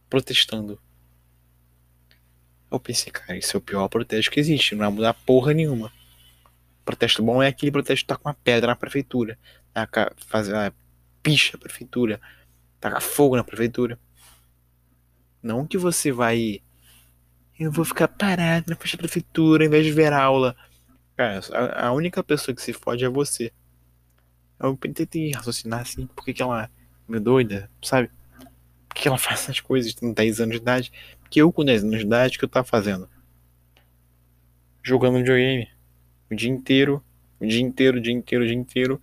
protestando. 0.10 0.80
Eu 2.70 2.80
pensei, 2.80 3.12
cara, 3.12 3.38
isso 3.38 3.56
é 3.56 3.58
o 3.58 3.62
pior 3.62 3.88
protesto 3.88 4.32
que 4.32 4.40
existe, 4.40 4.76
não 4.76 4.86
vai 4.86 4.94
mudar 4.94 5.14
porra 5.14 5.54
nenhuma. 5.54 5.92
Protesto 6.84 7.24
bom 7.24 7.42
é 7.42 7.48
aquele 7.48 7.72
protesto 7.72 8.04
que 8.04 8.08
tá 8.08 8.18
com 8.18 8.28
uma 8.28 8.34
pedra 8.34 8.68
na 8.68 8.76
prefeitura, 8.76 9.38
fazer 10.28 10.74
picha 11.24 11.56
a 11.56 11.60
prefeitura, 11.60 12.20
tacar 12.80 13.02
fogo 13.02 13.38
na 13.38 13.44
prefeitura. 13.44 13.98
Não 15.42 15.66
que 15.66 15.78
você 15.78 16.12
vai. 16.12 16.62
Eu 17.58 17.72
vou 17.72 17.86
ficar 17.86 18.08
parado 18.10 18.66
na 18.70 18.76
frente 18.76 18.98
da 18.98 19.04
prefeitura 19.04 19.66
em 19.66 19.70
vez 19.70 19.86
de 19.86 19.92
ver 19.92 20.12
aula. 20.12 20.56
Cara, 21.16 21.40
a, 21.76 21.92
única 21.94 22.24
pessoa 22.24 22.54
que 22.54 22.62
se 22.62 22.74
fode 22.74 23.06
é 23.06 23.10
você. 23.10 23.52
Eu 24.60 24.76
tentei 24.78 25.32
raciocinar 25.32 25.82
assim, 25.82 26.08
por 26.08 26.26
que, 26.26 26.34
que 26.34 26.42
ela 26.42 26.64
é 26.64 26.70
meio 27.08 27.22
doida, 27.22 27.70
sabe? 27.82 28.10
Por 28.88 28.96
que 28.96 29.08
ela 29.08 29.18
faz 29.18 29.42
essas 29.42 29.60
coisas 29.60 29.94
com 29.94 30.12
10 30.14 30.42
anos 30.42 30.56
de 30.56 30.62
idade? 30.62 30.92
Porque 31.22 31.42
eu 31.42 31.52
com 31.52 31.64
10 31.64 31.84
anos 31.84 32.00
de 32.00 32.06
idade, 32.06 32.36
o 32.36 32.40
que 32.40 32.46
eu 32.46 32.50
tava 32.50 32.66
fazendo? 32.66 33.10
Jogando 34.82 35.18
videogame. 35.18 35.70
O 36.32 36.36
dia 36.36 36.50
inteiro, 36.50 37.04
o 37.40 37.46
dia 37.46 37.62
inteiro, 37.62 37.98
o 37.98 38.02
dia 38.02 38.14
inteiro, 38.14 38.44
o 38.44 38.48
dia 38.48 38.56
inteiro 38.56 39.02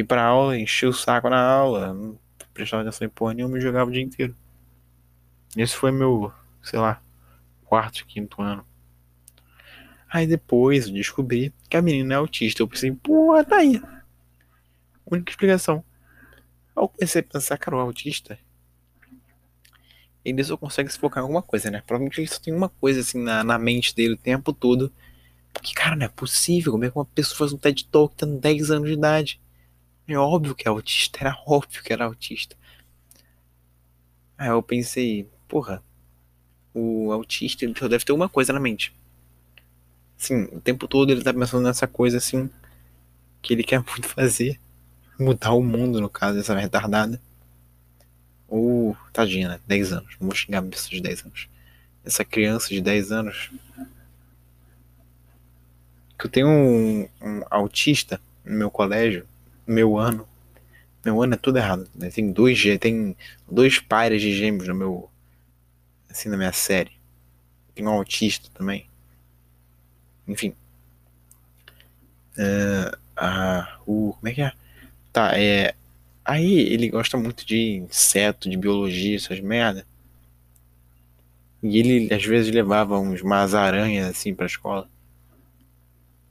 ir 0.00 0.04
pra 0.04 0.24
aula, 0.24 0.58
encher 0.58 0.86
o 0.86 0.92
saco 0.92 1.28
na 1.28 1.40
aula, 1.40 1.92
não 1.92 2.18
prestava 2.52 2.82
atenção 2.82 3.06
em 3.06 3.10
porra 3.10 3.34
nenhuma 3.34 3.58
e 3.58 3.60
jogava 3.60 3.90
o 3.90 3.92
dia 3.92 4.02
inteiro. 4.02 4.34
Esse 5.56 5.74
foi 5.74 5.90
meu, 5.90 6.32
sei 6.62 6.78
lá, 6.78 7.00
quarto, 7.64 8.06
quinto 8.06 8.42
ano. 8.42 8.66
Aí 10.08 10.26
depois 10.26 10.86
eu 10.86 10.94
descobri 10.94 11.52
que 11.68 11.76
a 11.76 11.82
menina 11.82 12.14
é 12.14 12.16
autista. 12.16 12.62
Eu 12.62 12.68
pensei, 12.68 12.92
porra, 12.92 13.44
tá 13.44 13.56
aí. 13.56 13.82
Única 15.04 15.30
explicação. 15.30 15.84
Aí 16.74 16.82
eu 16.82 16.88
comecei 16.88 17.20
a 17.20 17.24
pensar, 17.24 17.58
cara, 17.58 17.76
o 17.76 17.80
autista. 17.80 18.38
Ele 20.24 20.42
só 20.42 20.56
consegue 20.56 20.90
se 20.90 20.98
focar 20.98 21.22
em 21.22 21.22
alguma 21.22 21.42
coisa, 21.42 21.70
né? 21.70 21.82
Provavelmente 21.86 22.20
ele 22.20 22.28
só 22.28 22.40
tem 22.40 22.54
uma 22.54 22.68
coisa 22.68 23.00
assim 23.00 23.22
na, 23.22 23.44
na 23.44 23.58
mente 23.58 23.94
dele 23.94 24.14
o 24.14 24.18
tempo 24.18 24.52
todo. 24.52 24.92
Porque, 25.52 25.72
cara, 25.72 25.96
não 25.96 26.06
é 26.06 26.08
possível. 26.08 26.72
Como 26.72 26.84
é 26.84 26.90
que 26.90 26.98
uma 26.98 27.04
pessoa 27.04 27.38
faz 27.38 27.52
um 27.52 27.58
TED 27.58 27.86
Talk 27.86 28.14
tendo 28.16 28.38
10 28.38 28.70
anos 28.70 28.88
de 28.88 28.94
idade? 28.94 29.40
É 30.08 30.16
óbvio 30.16 30.54
que 30.54 30.68
é 30.68 30.70
autista, 30.70 31.18
era 31.20 31.36
óbvio 31.46 31.82
que 31.82 31.92
era 31.92 32.04
autista. 32.04 32.56
Aí 34.38 34.48
eu 34.48 34.62
pensei, 34.62 35.28
porra, 35.48 35.82
o 36.72 37.10
autista 37.10 37.64
ele 37.64 37.74
só 37.76 37.88
deve 37.88 38.04
ter 38.04 38.12
uma 38.12 38.28
coisa 38.28 38.52
na 38.52 38.60
mente. 38.60 38.94
Sim, 40.16 40.44
o 40.52 40.60
tempo 40.60 40.86
todo 40.86 41.10
ele 41.10 41.22
tá 41.22 41.32
pensando 41.34 41.64
nessa 41.64 41.86
coisa 41.86 42.18
assim 42.18 42.48
que 43.42 43.54
ele 43.54 43.64
quer 43.64 43.82
muito 43.90 44.08
fazer. 44.08 44.60
Mudar 45.18 45.52
o 45.52 45.62
mundo, 45.62 46.00
no 46.00 46.10
caso, 46.10 46.38
essa 46.38 46.54
retardada. 46.58 47.20
Ou, 48.46 48.96
tadinha, 49.12 49.48
né? 49.48 49.60
10 49.66 49.92
anos. 49.92 50.16
Não 50.20 50.28
vou 50.28 50.36
xingar 50.36 50.62
uma 50.62 50.70
pessoa 50.70 50.90
de 50.90 51.00
10 51.00 51.24
anos. 51.24 51.48
Essa 52.04 52.24
criança 52.24 52.68
de 52.68 52.80
10 52.80 53.12
anos. 53.12 53.50
Que 56.18 56.26
eu 56.26 56.30
tenho 56.30 56.48
um, 56.48 57.08
um 57.22 57.42
autista 57.50 58.20
no 58.44 58.56
meu 58.56 58.70
colégio 58.70 59.26
meu 59.66 59.98
ano. 59.98 60.26
Meu 61.04 61.22
ano 61.22 61.34
é 61.34 61.36
tudo 61.36 61.58
errado. 61.58 61.88
Né? 61.94 62.10
Tem 62.10 62.30
dois 62.30 62.62
tem 62.80 63.16
dois 63.50 63.78
pares 63.78 64.20
de 64.20 64.32
gêmeos 64.32 64.68
no 64.68 64.74
meu. 64.74 65.10
Assim, 66.10 66.28
na 66.28 66.36
minha 66.36 66.52
série. 66.52 66.92
Tem 67.74 67.86
um 67.86 67.90
autista 67.90 68.48
também. 68.54 68.88
Enfim. 70.26 70.54
Uh, 72.38 72.96
ah, 73.16 73.78
uh, 73.86 74.12
como 74.14 74.28
é 74.28 74.32
que 74.32 74.42
é? 74.42 74.52
Tá, 75.12 75.38
é. 75.38 75.74
Aí 76.24 76.58
ele 76.58 76.88
gosta 76.88 77.16
muito 77.16 77.46
de 77.46 77.76
inseto, 77.76 78.50
de 78.50 78.56
biologia, 78.56 79.16
essas 79.16 79.40
merda. 79.40 79.86
E 81.62 81.78
ele 81.78 82.12
às 82.12 82.24
vezes 82.24 82.52
levava 82.52 82.98
uns 82.98 83.22
umas 83.22 83.54
aranhas 83.54 84.08
assim 84.08 84.34
pra 84.34 84.46
escola. 84.46 84.88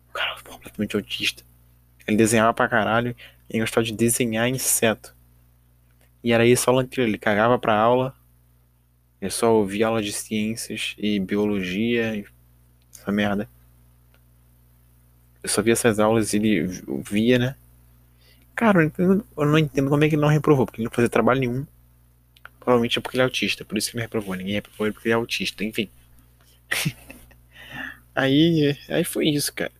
O 0.09 0.13
cara 0.13 0.35
completamente 0.43 0.95
autista. 0.95 1.43
Ele 2.07 2.17
desenhava 2.17 2.53
pra 2.53 2.67
caralho 2.67 3.15
e 3.49 3.59
gostava 3.59 3.83
de 3.83 3.93
desenhar 3.93 4.47
inseto. 4.47 5.15
E 6.23 6.31
era 6.33 6.45
isso 6.45 6.69
a 6.69 6.73
aula 6.73 6.83
inteira. 6.83 7.09
Ele 7.09 7.17
cagava 7.17 7.57
pra 7.59 7.77
aula, 7.77 8.15
Eu 9.21 9.31
só 9.31 9.53
ouvia 9.53 9.87
aula 9.87 10.01
de 10.01 10.11
ciências 10.11 10.95
e 10.97 11.19
biologia, 11.19 12.15
e 12.15 12.25
essa 12.91 13.11
merda. 13.11 13.49
Eu 15.43 15.49
só 15.49 15.61
via 15.61 15.73
essas 15.73 15.99
aulas 15.99 16.33
e 16.33 16.37
ele 16.37 16.67
via, 17.07 17.37
né? 17.37 17.55
Cara, 18.55 18.91
eu, 18.97 19.45
não 19.45 19.59
entendo 19.59 19.89
como 19.89 20.03
é 20.03 20.09
que 20.09 20.15
ele 20.15 20.21
não 20.21 20.29
reprovou, 20.29 20.65
porque 20.65 20.81
ele 20.81 20.85
não 20.87 20.95
fazia 20.95 21.09
trabalho 21.09 21.41
nenhum. 21.41 21.67
Provavelmente 22.59 22.97
é 22.97 23.01
porque 23.01 23.17
ele 23.17 23.21
é 23.21 23.25
autista, 23.25 23.65
por 23.65 23.77
isso 23.77 23.91
que 23.91 23.97
ele 23.97 24.03
reprovou. 24.03 24.33
Ninguém 24.33 24.55
reprovou 24.55 24.87
ele 24.87 24.93
porque 24.93 25.09
ele 25.09 25.13
é 25.13 25.15
autista, 25.17 25.63
enfim. 25.63 25.89
aí, 28.15 28.75
aí 28.89 29.03
foi 29.03 29.27
isso, 29.27 29.53
cara. 29.53 29.71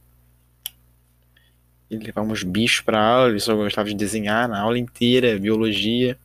Ele 1.89 2.05
levava 2.05 2.31
uns 2.31 2.43
bichos 2.43 2.81
pra 2.81 2.99
aula, 2.99 3.29
ele 3.29 3.39
só 3.39 3.55
gostava 3.55 3.87
de 3.87 3.95
desenhar 3.95 4.49
na 4.49 4.59
aula 4.59 4.77
inteira, 4.77 5.39
biologia, 5.39 6.17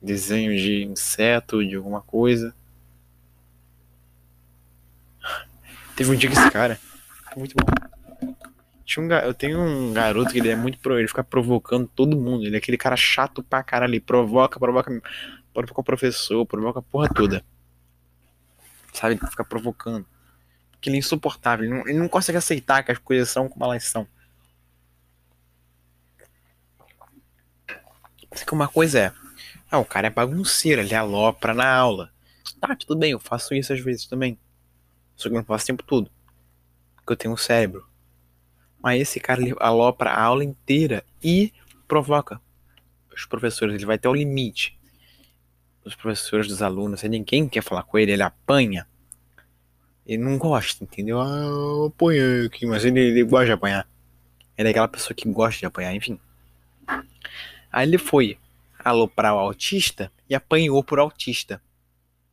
desenho 0.00 0.56
de 0.56 0.84
inseto, 0.84 1.66
de 1.66 1.74
alguma 1.74 2.00
coisa. 2.00 2.54
Teve 5.96 6.10
um 6.10 6.14
dia 6.14 6.30
que 6.30 6.36
esse 6.36 6.50
cara, 6.50 6.78
muito 7.36 7.56
bom. 7.56 8.36
Tinha 8.84 9.04
um, 9.04 9.10
eu 9.12 9.34
tenho 9.34 9.60
um 9.60 9.92
garoto 9.92 10.30
que 10.30 10.38
ele 10.38 10.50
é 10.50 10.54
muito 10.54 10.78
pro, 10.78 10.98
ele 10.98 11.08
fica 11.08 11.24
provocando 11.24 11.88
todo 11.88 12.16
mundo. 12.16 12.44
Ele 12.44 12.54
é 12.54 12.58
aquele 12.58 12.76
cara 12.76 12.96
chato 12.96 13.42
pra 13.42 13.62
caralho, 13.62 13.90
ele 13.90 14.00
provoca, 14.00 14.60
provoca, 14.60 15.02
provoca 15.52 15.80
o 15.80 15.84
professor, 15.84 16.46
provoca 16.46 16.78
a 16.78 16.82
porra 16.82 17.08
toda. 17.08 17.44
Sabe, 18.92 19.18
fica 19.28 19.44
provocando. 19.44 20.06
Porque 20.70 20.88
ele 20.88 20.96
é 20.96 21.00
insuportável, 21.00 21.64
ele 21.64 21.74
não, 21.74 21.88
ele 21.88 21.98
não 21.98 22.08
consegue 22.08 22.38
aceitar 22.38 22.84
que 22.84 22.92
as 22.92 22.98
coisas 22.98 23.28
são 23.28 23.48
como 23.48 23.64
elas 23.64 23.82
são. 23.84 24.06
Que 28.44 28.52
uma 28.52 28.68
coisa 28.68 28.98
é, 28.98 29.12
ah, 29.70 29.78
o 29.78 29.84
cara 29.84 30.06
é 30.06 30.10
bagunceiro, 30.10 30.80
ele 30.80 30.94
alopra 30.94 31.54
na 31.54 31.72
aula. 31.72 32.10
Tá, 32.60 32.74
tudo 32.76 32.96
bem, 32.96 33.12
eu 33.12 33.18
faço 33.18 33.54
isso 33.54 33.72
às 33.72 33.80
vezes 33.80 34.06
também. 34.06 34.38
Só 35.16 35.28
que 35.28 35.34
eu 35.34 35.38
não 35.38 35.44
faço 35.44 35.64
o 35.64 35.66
tempo 35.66 35.82
todo. 35.82 36.10
Porque 36.96 37.12
eu 37.12 37.16
tenho 37.16 37.34
um 37.34 37.36
cérebro. 37.36 37.86
Mas 38.82 39.00
esse 39.00 39.18
cara 39.18 39.42
ele 39.42 39.54
alopra 39.58 40.10
a 40.10 40.22
aula 40.22 40.44
inteira 40.44 41.04
e 41.22 41.52
provoca 41.88 42.40
os 43.14 43.24
professores. 43.24 43.74
Ele 43.74 43.86
vai 43.86 43.96
até 43.96 44.08
o 44.08 44.14
limite. 44.14 44.78
Os 45.84 45.94
professores 45.94 46.48
dos 46.48 46.62
alunos, 46.62 47.02
ninguém 47.04 47.48
quer 47.48 47.62
falar 47.62 47.82
com 47.84 47.98
ele, 47.98 48.12
ele 48.12 48.22
apanha. 48.22 48.86
Ele 50.04 50.22
não 50.22 50.38
gosta, 50.38 50.84
entendeu? 50.84 51.20
Ah, 51.20 51.44
eu 51.44 52.46
aqui, 52.46 52.66
mas 52.66 52.84
ele, 52.84 53.00
ele 53.00 53.24
gosta 53.24 53.46
de 53.46 53.52
apanhar. 53.52 53.88
Ele 54.56 54.68
é 54.68 54.70
aquela 54.70 54.88
pessoa 54.88 55.14
que 55.14 55.28
gosta 55.28 55.58
de 55.58 55.66
apanhar, 55.66 55.94
enfim. 55.94 56.18
Aí 57.76 57.86
ele 57.86 57.98
foi 57.98 58.38
aloprar 58.78 59.34
o 59.34 59.38
autista 59.38 60.10
e 60.30 60.34
apanhou 60.34 60.82
por 60.82 60.98
autista. 60.98 61.60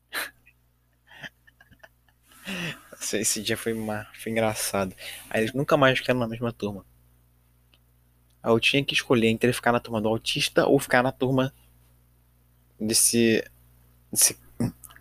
Esse 3.12 3.44
dia 3.44 3.58
foi, 3.58 3.74
uma, 3.74 4.08
foi 4.14 4.32
engraçado. 4.32 4.96
Aí 5.30 5.42
eles 5.42 5.54
nunca 5.54 5.76
mais 5.76 6.00
ficaram 6.00 6.22
na 6.22 6.30
mesma 6.30 6.54
turma. 6.54 6.86
Aí 8.42 8.54
eu 8.54 8.58
tinha 8.58 8.86
que 8.86 8.94
escolher 8.94 9.28
entre 9.28 9.52
ficar 9.52 9.74
na 9.74 9.82
turma 9.82 10.00
do 10.00 10.08
autista 10.08 10.66
ou 10.66 10.80
ficar 10.80 11.04
na 11.04 11.12
turma 11.12 11.54
desse, 12.80 13.44
desse 14.10 14.40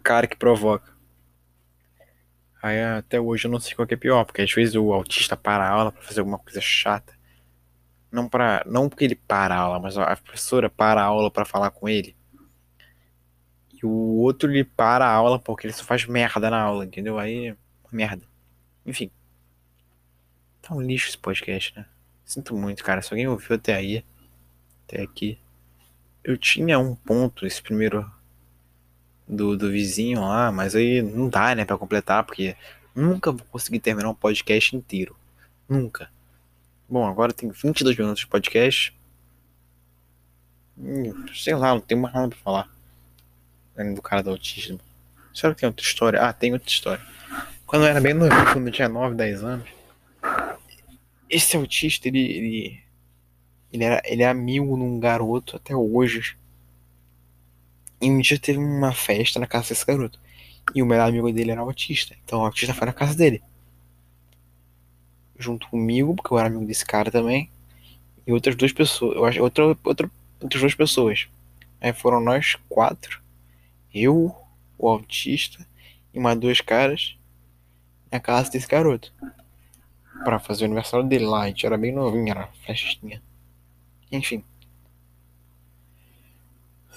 cara 0.02 0.26
que 0.26 0.34
provoca. 0.34 0.92
Aí 2.60 2.82
até 2.82 3.20
hoje 3.20 3.46
eu 3.46 3.50
não 3.52 3.60
sei 3.60 3.76
qual 3.76 3.86
é 3.88 3.94
pior, 3.94 4.24
porque 4.24 4.42
às 4.42 4.52
vezes 4.52 4.74
o 4.74 4.92
autista 4.92 5.36
para 5.36 5.64
a 5.64 5.70
aula 5.70 5.92
para 5.92 6.02
fazer 6.02 6.18
alguma 6.18 6.40
coisa 6.40 6.60
chata. 6.60 7.21
Não 8.12 8.28
para, 8.28 8.62
não 8.66 8.88
porque 8.88 9.04
ele 9.04 9.16
para 9.16 9.54
a 9.54 9.58
aula, 9.58 9.80
mas 9.80 9.96
a 9.96 10.14
professora 10.16 10.68
para 10.68 11.00
a 11.00 11.04
aula 11.04 11.30
para 11.30 11.46
falar 11.46 11.70
com 11.70 11.88
ele. 11.88 12.14
E 13.72 13.86
o 13.86 13.90
outro 13.90 14.50
ele 14.50 14.64
para 14.64 15.06
a 15.06 15.12
aula 15.12 15.38
porque 15.38 15.66
ele 15.66 15.74
só 15.74 15.82
faz 15.82 16.06
merda 16.06 16.50
na 16.50 16.60
aula, 16.60 16.84
entendeu? 16.84 17.18
Aí 17.18 17.56
merda. 17.90 18.24
Enfim. 18.84 19.10
Tá 20.60 20.74
um 20.74 20.80
lixo 20.80 21.08
esse 21.08 21.18
podcast, 21.18 21.74
né? 21.76 21.86
Sinto 22.24 22.54
muito, 22.54 22.84
cara. 22.84 23.02
Se 23.02 23.12
alguém 23.12 23.26
ouviu 23.26 23.56
até 23.56 23.74
aí, 23.74 24.04
até 24.86 25.02
aqui. 25.02 25.38
Eu 26.22 26.36
tinha 26.36 26.78
um 26.78 26.94
ponto, 26.94 27.46
esse 27.46 27.60
primeiro 27.60 28.08
do, 29.26 29.56
do 29.56 29.70
vizinho 29.70 30.20
lá, 30.20 30.52
mas 30.52 30.74
aí 30.74 31.02
não 31.02 31.28
dá, 31.28 31.54
né, 31.54 31.64
pra 31.64 31.78
completar, 31.78 32.24
porque 32.24 32.56
nunca 32.94 33.32
vou 33.32 33.44
conseguir 33.46 33.80
terminar 33.80 34.10
um 34.10 34.14
podcast 34.14 34.76
inteiro. 34.76 35.16
Nunca. 35.68 36.10
Bom, 36.88 37.06
agora 37.06 37.32
tem 37.32 37.50
22 37.50 37.96
minutos 37.96 38.20
de 38.20 38.26
podcast. 38.26 38.94
Hum, 40.76 41.26
sei 41.34 41.54
lá, 41.54 41.74
não 41.74 41.80
tem 41.80 41.96
mais 41.96 42.14
nada 42.14 42.28
pra 42.28 42.38
falar. 42.38 42.70
Além 43.76 43.94
do 43.94 44.02
cara 44.02 44.22
do 44.22 44.30
autismo. 44.30 44.80
Será 45.34 45.54
que 45.54 45.60
tem 45.60 45.66
outra 45.66 45.84
história? 45.84 46.20
Ah, 46.20 46.32
tem 46.32 46.52
outra 46.52 46.68
história. 46.68 47.02
Quando 47.66 47.82
eu 47.82 47.88
era 47.88 48.00
bem 48.00 48.12
novo, 48.12 48.34
quando 48.52 48.66
eu 48.66 48.72
tinha 48.72 48.88
9, 48.88 49.14
10 49.14 49.44
anos, 49.44 49.68
esse 51.28 51.56
autista, 51.56 52.08
ele, 52.08 52.20
ele, 52.20 52.80
ele, 53.72 53.84
era, 53.84 54.02
ele 54.04 54.22
é 54.22 54.28
amigo 54.28 54.76
de 54.76 54.82
um 54.82 55.00
garoto 55.00 55.56
até 55.56 55.74
hoje. 55.74 56.36
E 58.00 58.10
um 58.10 58.20
dia 58.20 58.38
teve 58.38 58.58
uma 58.58 58.92
festa 58.92 59.40
na 59.40 59.46
casa 59.46 59.70
desse 59.70 59.86
garoto. 59.86 60.20
E 60.74 60.82
o 60.82 60.86
melhor 60.86 61.08
amigo 61.08 61.32
dele 61.32 61.52
era 61.52 61.60
autista. 61.62 62.14
Então 62.24 62.40
o 62.40 62.44
autista 62.44 62.74
foi 62.74 62.86
na 62.86 62.92
casa 62.92 63.14
dele. 63.14 63.42
Junto 65.42 65.68
comigo, 65.68 66.14
porque 66.14 66.32
eu 66.32 66.38
era 66.38 66.48
amigo 66.48 66.64
desse 66.64 66.84
cara 66.86 67.10
também. 67.10 67.50
E 68.26 68.32
outras 68.32 68.54
duas 68.54 68.72
pessoas. 68.72 69.16
Eu 69.16 69.24
acho 69.24 69.42
outra, 69.42 69.64
outra, 69.84 70.10
outras 70.40 70.60
duas 70.60 70.74
pessoas. 70.74 71.28
Aí 71.80 71.92
foram 71.92 72.20
nós 72.20 72.56
quatro. 72.68 73.20
Eu, 73.92 74.34
o 74.78 74.88
autista 74.88 75.66
e 76.14 76.20
mais 76.20 76.38
dois 76.38 76.60
caras 76.60 77.16
na 78.10 78.20
casa 78.20 78.50
desse 78.50 78.68
garoto. 78.68 79.12
Pra 80.24 80.38
fazer 80.38 80.62
o 80.62 80.66
aniversário 80.66 81.06
dele 81.06 81.26
lá. 81.26 81.42
A 81.42 81.48
gente 81.48 81.66
era 81.66 81.76
bem 81.76 81.92
novinho, 81.92 82.30
era 82.30 82.48
festinha. 82.64 83.20
Enfim. 84.10 84.44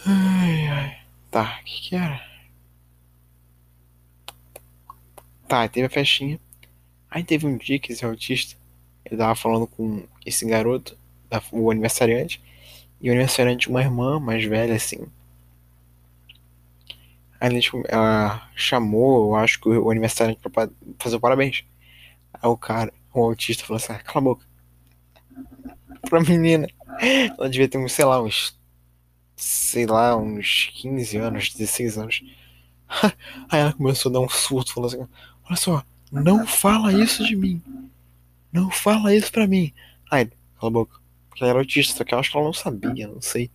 Ai, 0.05 0.67
ai. 0.67 0.97
Tá, 1.31 1.60
o 1.62 1.65
que 1.65 1.89
que 1.89 1.95
era? 1.95 2.21
Tá, 5.47 5.67
teve 5.67 5.88
a 5.88 5.89
festinha. 5.89 6.39
Aí 7.15 7.23
teve 7.23 7.47
um 7.47 7.56
dia 7.56 7.80
que 7.80 7.93
esse 7.93 8.04
autista, 8.04 8.58
ele 9.06 9.15
tava 9.15 9.34
falando 9.36 9.65
com 9.65 10.04
esse 10.25 10.45
garoto, 10.45 10.97
o 11.49 11.71
aniversariante, 11.71 12.43
e 12.99 13.10
o 13.10 13.13
aniversariante 13.13 13.69
uma 13.69 13.82
irmã 13.82 14.19
mais 14.19 14.43
velha, 14.43 14.75
assim. 14.75 15.08
Aí 17.39 17.58
ela 17.88 18.51
chamou, 18.54 19.30
eu 19.30 19.36
acho 19.38 19.62
que 19.62 19.69
o 19.69 19.89
aniversariante 19.89 20.41
pra 20.41 20.67
fazer 20.99 21.15
o 21.15 21.19
parabéns. 21.21 21.63
Aí 22.34 22.49
o 22.49 22.58
cara, 22.58 22.91
o 23.13 23.23
autista, 23.23 23.63
falou 23.63 23.78
assim: 23.78 23.93
ah, 23.93 23.99
cala 23.99 24.17
a 24.17 24.21
boca. 24.21 24.45
Pra 26.10 26.19
menina. 26.19 26.67
Ela 26.99 27.49
devia 27.49 27.69
ter, 27.69 27.89
sei 27.89 28.04
lá, 28.04 28.21
uns. 28.21 28.60
Sei 29.38 29.86
lá, 29.86 30.17
uns 30.17 30.69
15 30.73 31.15
anos, 31.15 31.54
16 31.54 31.97
anos. 31.97 32.23
Aí 33.49 33.62
ela 33.62 33.71
começou 33.71 34.10
a 34.10 34.13
dar 34.13 34.19
um 34.19 34.28
surto, 34.28 34.73
falou 34.73 34.89
assim: 34.89 35.08
Olha 35.45 35.56
só, 35.56 35.84
não 36.23 36.47
fala 36.47 36.93
isso 36.93 37.25
de 37.25 37.36
mim. 37.36 37.62
Não 38.51 38.71
fala 38.71 39.13
isso 39.13 39.32
pra 39.32 39.47
mim. 39.47 39.73
Aí, 40.10 40.25
cala 40.25 40.67
a 40.67 40.69
boca. 40.69 40.99
Porque 41.30 41.43
ela 41.43 41.51
era 41.51 41.60
autista, 41.60 41.97
só 41.97 42.04
que 42.04 42.13
eu 42.13 42.19
acho 42.19 42.32
que 42.32 42.38
ela 42.38 42.45
não 42.45 42.54
sabia, 42.54 43.08
não 43.08 43.21
sei. 43.21 43.51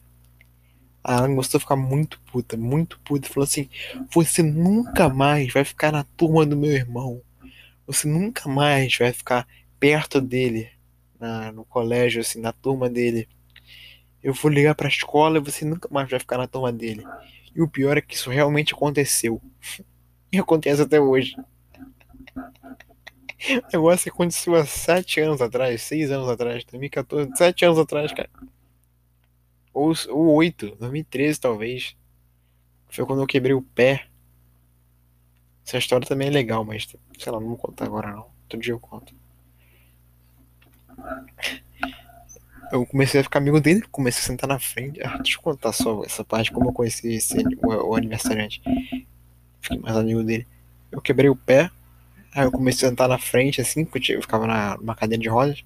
Aí 1.03 1.17
ela 1.17 1.29
começou 1.29 1.57
a 1.57 1.61
ficar 1.61 1.77
muito 1.77 2.21
puta, 2.31 2.57
muito 2.57 3.01
puta. 3.01 3.29
Falou 3.29 3.45
assim: 3.45 3.69
Você 4.13 4.43
nunca 4.43 5.09
mais 5.09 5.53
vai 5.53 5.65
ficar 5.65 5.91
na 5.91 6.05
turma 6.05 6.45
do 6.45 6.57
meu 6.57 6.71
irmão. 6.71 7.23
Você 7.87 8.07
nunca 8.07 8.49
mais 8.49 8.97
vai 8.99 9.13
ficar 9.13 9.49
perto 9.79 10.21
dele, 10.21 10.71
na, 11.19 11.51
no 11.51 11.65
colégio, 11.65 12.21
assim, 12.21 12.41
na 12.41 12.53
turma 12.53 12.91
dele. 12.91 13.27
Eu 14.23 14.35
vou 14.35 14.51
ligar 14.51 14.75
pra 14.75 14.89
escola 14.89 15.39
e 15.39 15.41
você 15.41 15.65
nunca 15.65 15.89
mais 15.91 16.11
vai 16.11 16.21
ficar 16.21 16.37
na 16.37 16.47
turma 16.47 16.71
dele. 16.71 17.03
E 17.57 17.63
o 17.63 17.69
pior 17.69 17.97
é 17.97 18.03
que 18.03 18.15
isso 18.15 18.31
realmente 18.31 18.75
aconteceu. 18.75 19.41
E 20.33 20.39
acontece 20.39 20.81
até 20.81 21.01
hoje. 21.01 21.35
O 23.41 23.73
negócio 23.73 24.13
aconteceu 24.13 24.55
há 24.55 24.67
sete 24.67 25.19
anos 25.21 25.41
atrás, 25.41 25.81
seis 25.83 26.11
anos 26.11 26.29
atrás, 26.29 26.63
2014, 26.65 27.31
sete 27.35 27.65
anos 27.65 27.79
atrás, 27.79 28.13
cara. 28.13 28.29
Ou, 29.73 29.95
ou 30.11 30.35
8, 30.35 30.77
2013 30.77 31.41
talvez. 31.41 31.97
Foi 32.91 33.07
quando 33.07 33.23
eu 33.23 33.27
quebrei 33.27 33.55
o 33.55 33.63
pé. 33.63 34.07
Essa 35.65 35.79
história 35.79 36.07
também 36.07 36.29
é 36.29 36.31
legal, 36.31 36.65
mas 36.65 36.87
sei 37.19 37.33
lá, 37.33 37.41
não 37.41 37.49
vou 37.49 37.57
contar 37.57 37.87
agora 37.87 38.11
não. 38.11 38.27
Outro 38.43 38.61
dia 38.61 38.73
eu 38.73 38.81
conto. 38.81 39.15
Eu 42.73 42.85
comecei 42.87 43.21
a 43.21 43.25
ficar 43.25 43.39
amigo 43.39 43.61
dele, 43.61 43.83
comecei 43.91 44.23
a 44.23 44.27
sentar 44.27 44.49
na 44.49 44.59
frente. 44.59 45.01
Ah, 45.03 45.17
deixa 45.17 45.39
eu 45.39 45.43
contar 45.43 45.73
só 45.73 46.05
essa 46.05 46.25
parte, 46.25 46.53
como 46.53 46.69
eu 46.69 46.73
conheci 46.73 47.15
esse, 47.15 47.39
o, 47.63 47.91
o 47.91 47.97
aniversariante. 47.97 48.61
Fiquei 49.61 49.79
mais 49.79 49.97
amigo 49.97 50.23
dele. 50.23 50.47
Eu 50.91 51.01
quebrei 51.01 51.31
o 51.31 51.37
pé, 51.37 51.71
aí 52.33 52.45
eu 52.45 52.53
comecei 52.53 52.87
a 52.87 52.91
sentar 52.91 53.09
na 53.09 53.19
frente, 53.19 53.61
assim, 53.61 53.85
porque 53.85 54.13
eu 54.13 54.23
ficava 54.23 54.47
na, 54.47 54.77
numa 54.77 54.95
cadeira 54.95 55.23
de 55.23 55.29
rodas. 55.29 55.65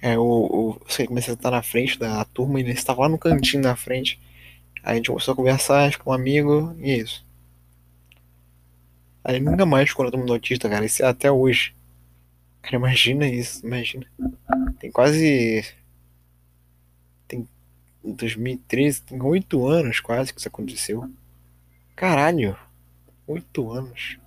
É, 0.00 0.14
eu, 0.14 0.78
eu, 0.80 0.82
eu 0.98 1.06
comecei 1.06 1.32
a 1.32 1.34
estar 1.34 1.50
na 1.50 1.62
frente 1.62 1.98
da 1.98 2.24
turma 2.26 2.60
e 2.60 2.62
ele 2.62 2.72
estava 2.72 3.02
lá 3.02 3.08
no 3.08 3.18
cantinho 3.18 3.62
na 3.62 3.76
frente. 3.76 4.20
Aí 4.82 4.92
a 4.92 4.96
gente 4.96 5.08
começou 5.08 5.32
a 5.32 5.36
conversar, 5.36 5.92
ficou 5.92 6.12
um 6.12 6.16
amigo, 6.16 6.74
e 6.78 6.90
é 6.92 6.96
isso. 6.98 7.24
Aí 9.24 9.40
nunca 9.40 9.66
mais 9.66 9.88
ficou 9.90 10.04
todo 10.06 10.18
mundo 10.18 10.32
autista, 10.32 10.68
cara. 10.68 10.86
Isso 10.86 11.02
é 11.02 11.06
até 11.06 11.30
hoje. 11.30 11.74
Cara, 12.62 12.76
imagina 12.76 13.26
isso, 13.26 13.64
imagina. 13.66 14.06
Tem 14.78 14.90
quase. 14.90 15.64
Tem 17.26 17.46
2013, 18.02 19.02
tem 19.02 19.22
oito 19.22 19.66
anos 19.66 20.00
quase 20.00 20.32
que 20.32 20.38
isso 20.40 20.48
aconteceu. 20.48 21.10
Caralho, 21.94 22.56
oito 23.26 23.70
anos. 23.70 24.18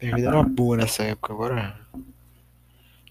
Minha 0.00 0.16
vida 0.16 0.28
era 0.28 0.42
boa 0.42 0.76
nessa 0.76 1.02
época, 1.02 1.32
agora. 1.32 1.78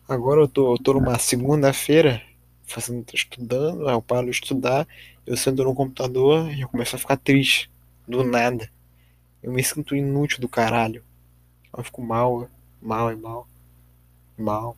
Agora 0.08 0.42
eu 0.42 0.48
tô, 0.48 0.74
eu 0.74 0.78
tô 0.80 0.94
numa 0.94 1.20
segunda-feira, 1.20 2.22
fazendo, 2.66 3.06
estudando, 3.14 3.88
aí 3.88 3.94
eu 3.94 4.02
paro 4.02 4.26
de 4.26 4.32
estudar, 4.32 4.88
eu 5.26 5.38
sento 5.38 5.64
no 5.64 5.76
computador 5.76 6.52
e 6.52 6.62
eu 6.62 6.68
começo 6.68 6.96
a 6.96 7.00
ficar 7.00 7.18
triste. 7.18 7.70
Do 8.08 8.24
nada. 8.24 8.72
Eu 9.44 9.52
me 9.52 9.64
sinto 9.64 9.96
inútil 9.96 10.42
do 10.42 10.50
caralho. 10.50 11.04
Eu 11.78 11.84
fico 11.84 12.02
mal, 12.02 12.50
mal 12.82 13.12
e 13.12 13.16
mal. 13.16 13.48
Mal. 14.36 14.76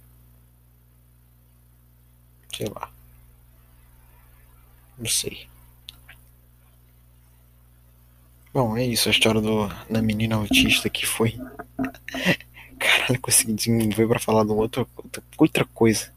Sei 2.54 2.68
lá. 2.68 2.92
Não 4.98 5.06
sei. 5.06 5.48
Bom, 8.54 8.76
é 8.76 8.86
isso, 8.86 9.08
a 9.08 9.12
história 9.12 9.40
do, 9.40 9.68
da 9.90 10.02
menina 10.02 10.36
autista 10.36 10.90
que 10.90 11.06
foi. 11.06 11.40
Caralho, 12.78 13.22
consegui 13.22 13.54
desenvolver 13.54 14.08
pra 14.08 14.20
falar 14.20 14.44
de 14.44 14.52
outra, 14.52 14.86
outra 15.38 15.64
coisa. 15.66 16.12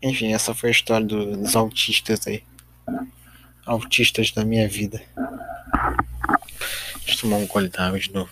Enfim, 0.00 0.32
essa 0.32 0.54
foi 0.54 0.68
a 0.68 0.72
história 0.72 1.04
do, 1.04 1.36
dos 1.36 1.56
autistas 1.56 2.26
aí. 2.28 2.44
Autistas 3.64 4.30
da 4.30 4.44
minha 4.44 4.68
vida. 4.68 5.02
Deixa 7.04 7.16
eu 7.16 7.20
tomar 7.22 7.38
um 7.38 7.46
gole 7.46 7.68
d'água 7.68 7.98
de 7.98 8.12
novo. 8.12 8.30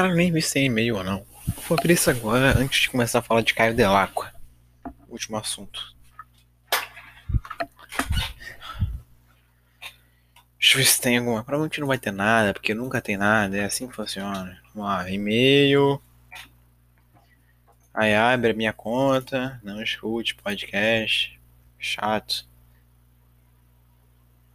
Cara, 0.00 0.14
nem 0.14 0.32
vi 0.32 0.40
sem 0.40 0.64
e-mail 0.64 0.96
ou 0.96 1.04
não. 1.04 1.26
Vou 1.68 1.76
abrir 1.78 1.92
isso 1.92 2.08
agora 2.08 2.58
antes 2.58 2.80
de 2.80 2.88
começar 2.88 3.18
a 3.18 3.22
falar 3.22 3.42
de 3.42 3.52
Caio 3.52 3.74
Delacqua. 3.74 4.32
Último 5.10 5.36
assunto. 5.36 5.94
Deixa 10.58 10.72
eu 10.72 10.78
ver 10.78 10.84
se 10.86 10.98
tem 10.98 11.18
alguma. 11.18 11.44
Provavelmente 11.44 11.80
não 11.80 11.86
vai 11.86 11.98
ter 11.98 12.12
nada, 12.12 12.54
porque 12.54 12.72
nunca 12.72 13.02
tem 13.02 13.18
nada. 13.18 13.58
É 13.58 13.66
assim 13.66 13.88
que 13.88 13.94
funciona. 13.94 14.58
Vamos 14.74 14.88
lá, 14.88 15.10
e-mail. 15.10 16.00
Aí 17.92 18.14
abre 18.14 18.52
a 18.52 18.54
minha 18.54 18.72
conta. 18.72 19.60
Não 19.62 19.82
escute 19.82 20.34
podcast. 20.34 21.38
Chato. 21.78 22.48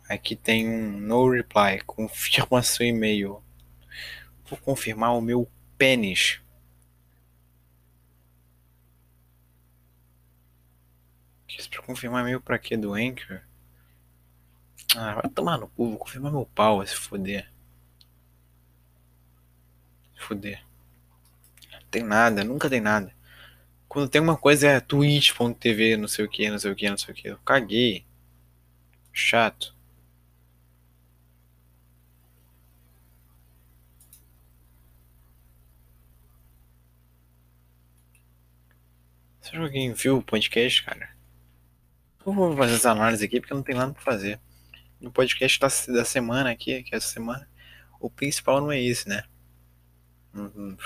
Aqui 0.09 0.35
tem 0.35 0.67
um 0.67 0.99
no 0.99 1.29
reply. 1.29 1.81
Confirma 1.85 2.63
seu 2.63 2.87
e-mail. 2.87 3.44
Vou 4.47 4.59
confirmar 4.59 5.15
o 5.15 5.21
meu 5.21 5.49
pênis. 5.77 6.41
Isso 11.47 11.69
pra 11.69 11.81
confirmar 11.81 12.21
e-mail 12.21 12.41
pra 12.41 12.59
quê? 12.59 12.75
Do 12.75 12.93
Anchor? 12.93 13.41
Ah, 14.95 15.15
vai 15.15 15.29
tomar 15.29 15.57
no 15.57 15.67
cu. 15.69 15.89
Vou 15.89 15.97
confirmar 15.97 16.31
meu 16.31 16.45
pau, 16.45 16.85
se 16.85 16.95
foder. 16.95 17.49
Se 20.15 20.21
foder. 20.21 20.63
Tem 21.89 22.03
nada, 22.03 22.43
nunca 22.43 22.69
tem 22.69 22.81
nada. 22.81 23.13
Quando 23.87 24.09
tem 24.09 24.21
uma 24.21 24.37
coisa 24.37 24.67
é 24.67 24.79
twitch.tv, 24.79 25.97
não 25.97 26.07
sei 26.07 26.25
o 26.25 26.29
que, 26.29 26.49
não 26.49 26.59
sei 26.59 26.71
o 26.71 26.75
que, 26.75 26.89
não 26.89 26.97
sei 26.97 27.13
o 27.13 27.15
que. 27.15 27.35
Caguei. 27.45 28.05
Chato. 29.13 29.74
Será 39.45 39.59
que 39.59 39.63
alguém 39.65 39.93
viu 39.93 40.17
o 40.17 40.23
podcast, 40.23 40.81
cara? 40.81 41.15
Eu 42.25 42.33
vou 42.33 42.57
fazer 42.57 42.73
essa 42.73 42.89
análise 42.89 43.23
aqui 43.23 43.39
porque 43.39 43.53
não 43.53 43.61
tem 43.61 43.75
nada 43.75 43.93
pra 43.93 44.01
fazer. 44.01 44.39
No 44.99 45.11
podcast 45.11 45.59
da, 45.59 45.67
da 45.93 46.03
semana 46.03 46.49
aqui, 46.49 46.81
que 46.81 46.95
é 46.95 46.97
essa 46.97 47.09
semana, 47.09 47.47
o 47.99 48.09
principal 48.09 48.59
não 48.59 48.71
é 48.71 48.81
esse, 48.81 49.07
né? 49.07 49.23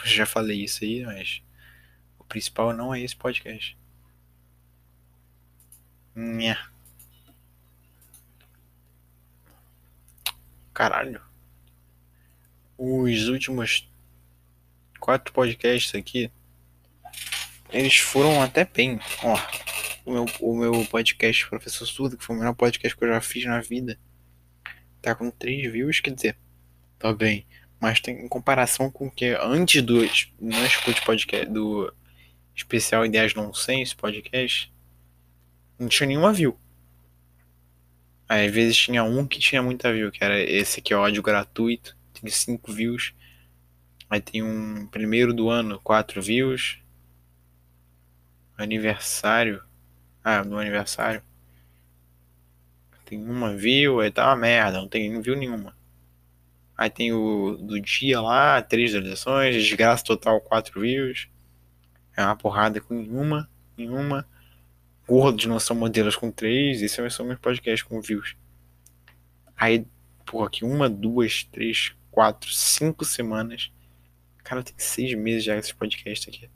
Já 0.04 0.26
falei 0.26 0.62
isso 0.62 0.84
aí, 0.84 1.06
mas 1.06 1.42
o 2.20 2.26
principal 2.26 2.74
não 2.74 2.94
é 2.94 3.00
esse 3.00 3.16
podcast. 3.16 3.78
Nha. 6.14 6.70
Caralho. 10.74 11.22
Os 12.78 13.30
últimos 13.30 13.90
quatro 15.00 15.34
podcasts 15.34 15.96
aqui 15.96 16.30
eles 17.72 17.98
foram 17.98 18.42
até 18.42 18.66
bem. 18.66 19.00
Ó, 19.24 19.38
o 20.06 20.12
meu, 20.12 20.26
o 20.40 20.56
meu 20.56 20.86
podcast 20.86 21.48
Professor 21.48 21.86
Surdo, 21.86 22.18
que 22.18 22.24
foi 22.24 22.36
o 22.36 22.40
melhor 22.40 22.56
podcast 22.56 22.98
que 22.98 23.04
eu 23.04 23.10
já 23.10 23.22
fiz 23.22 23.46
na 23.46 23.62
vida, 23.62 24.00
tá 25.02 25.16
com 25.16 25.30
3 25.30 25.72
views, 25.72 26.00
quer 26.00 26.14
dizer, 26.14 26.38
tá 26.98 27.14
bem. 27.14 27.46
Mas 27.80 28.00
tem 28.00 28.26
em 28.26 28.28
comparação 28.28 28.92
com 28.92 29.08
o 29.08 29.12
que 29.12 29.38
antes 29.40 29.82
do 29.82 30.02
não 30.40 30.66
escute 30.66 31.02
podcast 31.06 31.50
do 31.50 31.94
especial 32.56 33.06
Ideias 33.06 33.34
Nonsense 33.34 33.96
podcast, 33.96 34.74
não 35.78 35.88
tinha 35.88 36.08
nenhuma 36.08 36.34
view. 36.34 36.60
Aí, 38.28 38.46
às 38.46 38.54
vezes 38.54 38.78
tinha 38.78 39.04
um 39.04 39.26
que 39.26 39.40
tinha 39.40 39.62
muita 39.62 39.92
view, 39.94 40.12
que 40.12 40.24
era 40.24 40.40
esse 40.40 40.80
aqui, 40.80 40.94
ódio 40.94 41.24
gratuito, 41.24 41.96
tem 42.14 42.30
5 42.30 42.72
views. 42.72 43.14
Aí 44.10 44.20
tem 44.20 44.44
um 44.44 44.86
primeiro 44.88 45.34
do 45.34 45.50
ano, 45.50 45.80
4 45.84 46.22
views 46.22 46.80
aniversário. 48.62 49.64
Ah, 50.24 50.44
no 50.44 50.58
aniversário. 50.58 51.24
Tem 53.06 53.24
uma 53.24 53.56
view, 53.56 54.00
aí 54.02 54.12
tá 54.12 54.28
uma 54.28 54.36
merda, 54.36 54.80
não 54.80 54.88
tem 54.88 55.20
view 55.22 55.36
nenhuma. 55.36 55.76
Aí 56.78 56.90
tem 56.90 57.12
o 57.12 57.58
do 57.58 57.80
dia 57.82 58.22
lá, 58.22 58.62
três 58.62 58.92
visualizações, 58.92 59.56
desgraça 59.56 60.04
total, 60.04 60.40
quatro 60.40 60.80
views. 60.80 61.28
É 62.16 62.24
uma 62.24 62.36
porrada 62.36 62.80
com 62.80 62.94
nenhuma, 62.94 63.50
nenhuma. 63.76 64.28
Gordo 65.08 65.38
de 65.38 65.48
noção 65.48 65.76
modelos 65.76 66.16
com 66.16 66.32
três, 66.32 66.82
esse 66.82 67.00
é 67.02 67.04
o 67.04 67.26
meu 67.26 67.38
podcast 67.38 67.84
com 67.84 68.00
views. 68.00 68.36
Aí, 69.58 69.86
porra, 70.26 70.48
aqui 70.48 70.64
uma, 70.64 70.88
duas, 70.88 71.44
três, 71.44 71.96
quatro, 72.12 72.50
cinco 72.52 73.04
semanas. 73.04 73.72
Cara, 74.44 74.64
tem 74.64 74.76
seis 74.78 75.14
meses 75.16 75.44
já 75.44 75.58
esse 75.58 75.74
podcast 75.74 76.30
aqui. 76.30 76.50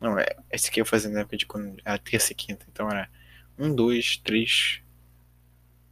Não, 0.00 0.18
é, 0.18 0.36
esse 0.50 0.68
aqui 0.68 0.80
eu 0.80 0.86
fazia 0.86 1.10
na 1.10 1.20
época 1.20 1.36
de 1.36 1.46
quando 1.46 1.76
era 1.84 1.98
terça 1.98 2.32
e 2.32 2.34
quinta. 2.34 2.64
Então 2.70 2.88
era 2.90 3.08
um, 3.58 3.74
dois, 3.74 4.16
três. 4.18 4.80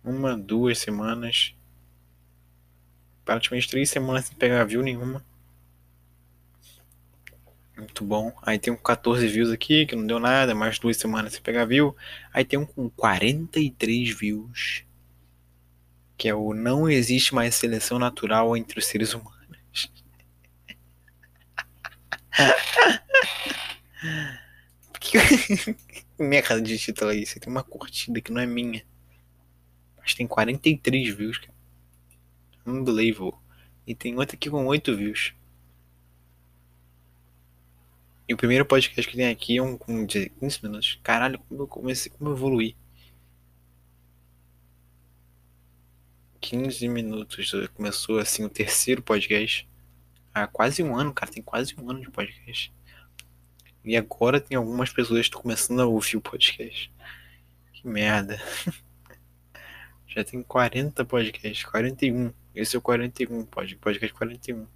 Uma, 0.05 0.37
duas 0.37 0.79
semanas. 0.79 1.55
Praticamente 3.25 3.69
três 3.69 3.91
semanas 3.91 4.27
sem 4.27 4.37
pegar 4.37 4.65
view 4.65 4.83
nenhuma. 4.83 5.25
Muito 7.77 8.05
bom. 8.05 8.33
Aí 8.43 8.59
tem 8.59 8.73
um 8.73 8.77
com 8.77 8.83
14 8.83 9.27
views 9.29 9.51
aqui, 9.51 9.85
que 9.85 9.95
não 9.95 10.07
deu 10.07 10.19
nada, 10.19 10.55
mais 10.55 10.79
duas 10.79 10.97
semanas 10.97 11.35
sem 11.35 11.43
pegar 11.43 11.67
view. 11.67 11.95
Aí 12.33 12.45
tem 12.45 12.59
um 12.59 12.65
com 12.65 12.89
43 12.89 14.17
views. 14.17 14.85
Que 16.17 16.29
é 16.29 16.35
o 16.35 16.55
Não 16.55 16.89
Existe 16.89 17.35
Mais 17.35 17.55
Seleção 17.55 17.99
Natural 17.99 18.57
entre 18.57 18.79
os 18.79 18.87
Seres 18.87 19.13
Humanos. 19.13 19.37
Que... 25.01 25.19
Merda 26.19 26.61
de 26.61 26.79
título 26.79 27.11
aí. 27.11 27.27
Você 27.27 27.39
tem 27.39 27.51
uma 27.51 27.63
curtida 27.63 28.21
que 28.21 28.33
não 28.33 28.41
é 28.41 28.47
minha. 28.47 28.85
Mas 29.99 30.15
tem 30.15 30.27
43 30.27 31.15
views, 31.15 31.39
cara. 31.39 31.55
Unbelievable. 32.67 33.35
E 33.87 33.95
tem 33.95 34.17
outra 34.17 34.37
aqui 34.37 34.51
com 34.51 34.67
8 34.67 34.97
views. 34.97 35.35
E 38.29 38.35
o 38.35 38.37
primeiro 38.37 38.67
podcast 38.67 39.09
que 39.09 39.17
tem 39.17 39.29
aqui 39.29 39.57
é 39.59 39.63
um 39.63 39.79
com 39.79 40.05
15 40.07 40.31
minutos. 40.63 40.99
Caralho, 41.03 41.39
como 41.39 41.63
eu 41.63 41.69
comecei, 41.69 42.11
como 42.11 42.31
eu 42.31 42.35
evoluí. 42.35 42.77
15 46.41 46.89
minutos. 46.89 47.53
Começou 47.75 48.19
assim 48.19 48.45
o 48.45 48.49
terceiro 48.49 49.01
podcast. 49.03 49.69
Há 50.35 50.47
quase 50.47 50.83
um 50.83 50.97
ano, 50.97 51.15
cara. 51.15 51.31
Tem 51.31 51.43
quase 51.43 51.75
um 51.79 51.89
ano 51.89 52.01
de 52.01 52.11
podcast. 52.11 52.73
E 53.87 53.97
agora 53.97 54.41
tem 54.41 54.57
algumas 54.57 54.93
pessoas 54.93 55.21
que 55.21 55.27
estão 55.27 55.41
começando 55.41 55.81
a 55.81 55.87
ouvir 55.87 56.17
o 56.17 56.21
podcast. 56.21 56.93
Que 57.73 57.87
merda. 57.87 58.43
Já 60.09 60.25
tem 60.25 60.43
40 60.43 61.05
podcasts, 61.05 61.65
41. 61.65 62.33
Esse 62.53 62.75
é 62.75 62.79
o 62.81 62.83
41, 62.83 63.47
podcast 63.47 64.13
41. 64.13 64.67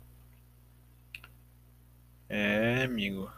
É, 2.29 2.85
amigo. 2.85 3.29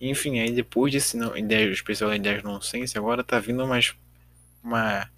Enfim, 0.00 0.40
aí 0.40 0.50
depois 0.50 0.92
desse 0.92 1.16
não, 1.16 1.36
ideia, 1.36 1.70
especial 1.70 2.12
Ideias 2.12 2.42
Nonsense, 2.42 2.98
agora 2.98 3.22
tá 3.22 3.38
vindo 3.38 3.64
mais 3.66 3.94
uma 4.64 5.08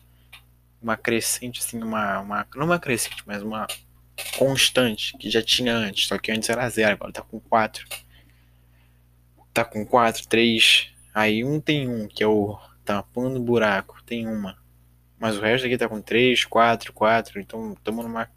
uma 0.82 0.96
crescente 0.96 1.60
assim, 1.60 1.80
uma, 1.82 2.18
uma 2.18 2.46
não 2.54 2.66
uma 2.66 2.78
crescente, 2.78 3.22
mas 3.24 3.42
uma 3.42 3.66
constante 4.36 5.16
que 5.18 5.30
já 5.30 5.42
tinha 5.42 5.74
antes, 5.74 6.06
só 6.06 6.18
que 6.18 6.32
antes 6.32 6.48
era 6.48 6.68
zero, 6.68 6.94
agora 6.94 7.12
tá 7.12 7.22
com 7.22 7.40
4. 7.40 7.86
Tá 9.52 9.64
com 9.64 9.84
4, 9.84 10.26
3, 10.28 10.90
aí 11.14 11.44
um 11.44 11.60
tem 11.60 11.88
um, 11.88 12.08
que 12.08 12.22
é 12.22 12.26
o 12.26 12.58
tapando 12.84 13.40
buraco, 13.40 14.02
tem 14.04 14.26
uma. 14.26 14.56
Mas 15.18 15.36
o 15.36 15.40
resto 15.40 15.66
aqui 15.66 15.76
tá 15.76 15.88
com 15.88 16.00
3, 16.00 16.44
4, 16.44 16.92
4, 16.92 17.40
então 17.40 17.74
estamos 17.74 18.04
numa 18.04 18.28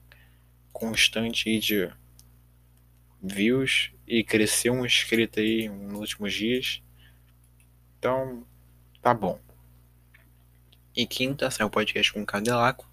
constante 0.71 1.49
aí 1.49 1.59
de 1.59 1.89
views 3.21 3.91
e 4.07 4.23
cresceu 4.23 4.73
um 4.73 4.85
inscrito 4.85 5.39
aí 5.39 5.69
nos 5.69 5.99
últimos 6.01 6.33
dias. 6.33 6.81
Então, 7.97 8.45
tá 9.01 9.13
bom. 9.13 9.39
E 10.95 11.05
quinta 11.07 11.49
saiu 11.49 11.67
o 11.67 11.71
podcast 11.71 12.13
com 12.13 12.25
Cadelaco, 12.25 12.87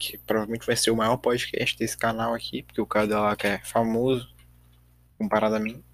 que 0.00 0.16
provavelmente 0.16 0.66
vai 0.66 0.74
ser 0.74 0.90
o 0.90 0.96
maior 0.96 1.18
podcast 1.18 1.76
desse 1.78 1.96
canal 1.96 2.34
aqui, 2.34 2.62
porque 2.62 2.80
o 2.80 2.86
Cadelaco 2.86 3.46
é 3.46 3.58
famoso 3.58 4.34
comparado 5.18 5.56
a 5.56 5.60
mim. 5.60 5.84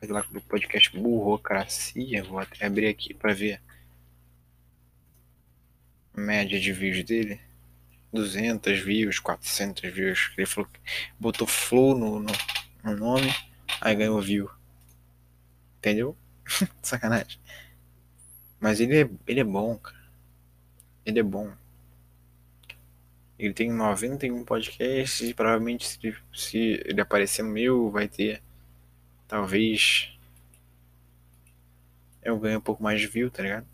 Cadelaco 0.00 0.34
do 0.34 0.40
podcast 0.40 0.90
Burrocracia, 0.98 2.24
vou 2.24 2.40
até 2.40 2.66
abrir 2.66 2.88
aqui 2.88 3.14
para 3.14 3.32
ver 3.32 3.62
a 6.12 6.20
média 6.20 6.58
de 6.58 6.72
views 6.72 7.04
dele. 7.04 7.40
200 8.12 8.80
views, 8.80 9.20
400 9.20 9.94
views. 9.94 10.32
Ele 10.36 10.46
falou 10.46 10.68
que 10.68 10.80
botou 11.18 11.46
flow 11.46 11.96
no, 11.96 12.18
no, 12.18 12.32
no 12.82 12.96
nome, 12.96 13.32
aí 13.80 13.94
ganhou 13.94 14.20
view. 14.20 14.50
Entendeu? 15.78 16.16
Sacanagem. 16.82 17.38
Mas 18.58 18.80
ele 18.80 19.02
é, 19.02 19.10
ele 19.28 19.38
é 19.38 19.44
bom, 19.44 19.78
cara. 19.78 20.10
Ele 21.06 21.20
é 21.20 21.22
bom. 21.22 21.52
Ele 23.40 23.54
tem 23.54 23.72
91 23.72 24.44
podcasts 24.44 25.22
e 25.22 25.32
provavelmente 25.32 25.88
se, 25.88 26.14
se 26.34 26.58
ele 26.84 27.00
aparecer 27.00 27.42
no 27.42 27.50
meu 27.50 27.90
vai 27.90 28.06
ter 28.06 28.42
talvez 29.26 30.12
eu 32.22 32.38
ganhe 32.38 32.56
um 32.56 32.60
pouco 32.60 32.82
mais 32.82 33.00
de 33.00 33.06
view, 33.06 33.30
tá 33.30 33.42
ligado? 33.42 33.66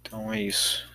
Então 0.00 0.32
é 0.32 0.40
isso. 0.40 0.90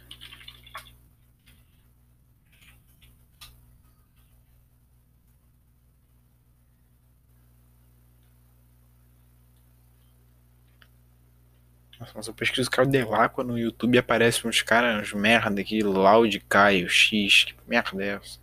Nossa, 12.00 12.30
eu 12.30 12.34
pesquiso 12.34 12.72
Caio 12.72 12.88
Delacqua 12.88 13.44
no 13.44 13.58
YouTube 13.60 13.96
e 13.96 13.98
aparece 13.98 14.48
uns 14.48 14.62
caras, 14.62 15.02
uns 15.02 15.14
merda 15.14 15.60
aqui, 15.60 15.84
Loud 15.84 16.40
Caio, 16.48 16.90
X, 16.90 17.44
que 17.44 17.56
merda 17.68 18.02
é 18.02 18.08
essa? 18.16 18.40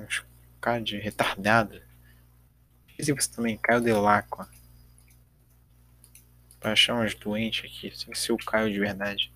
Uns 0.00 0.24
cara 0.60 0.80
de 0.80 0.98
retardado. 0.98 1.80
E 2.98 3.12
você 3.12 3.30
também, 3.30 3.56
Caio 3.56 3.80
Delacqua. 3.80 4.48
Pra 6.58 6.72
achar 6.72 6.94
uns 6.94 7.14
doentes 7.14 7.64
aqui, 7.64 7.96
sem 7.96 8.14
ser 8.14 8.32
o 8.32 8.36
Caio 8.36 8.70
de 8.70 8.78
verdade. 8.80 9.32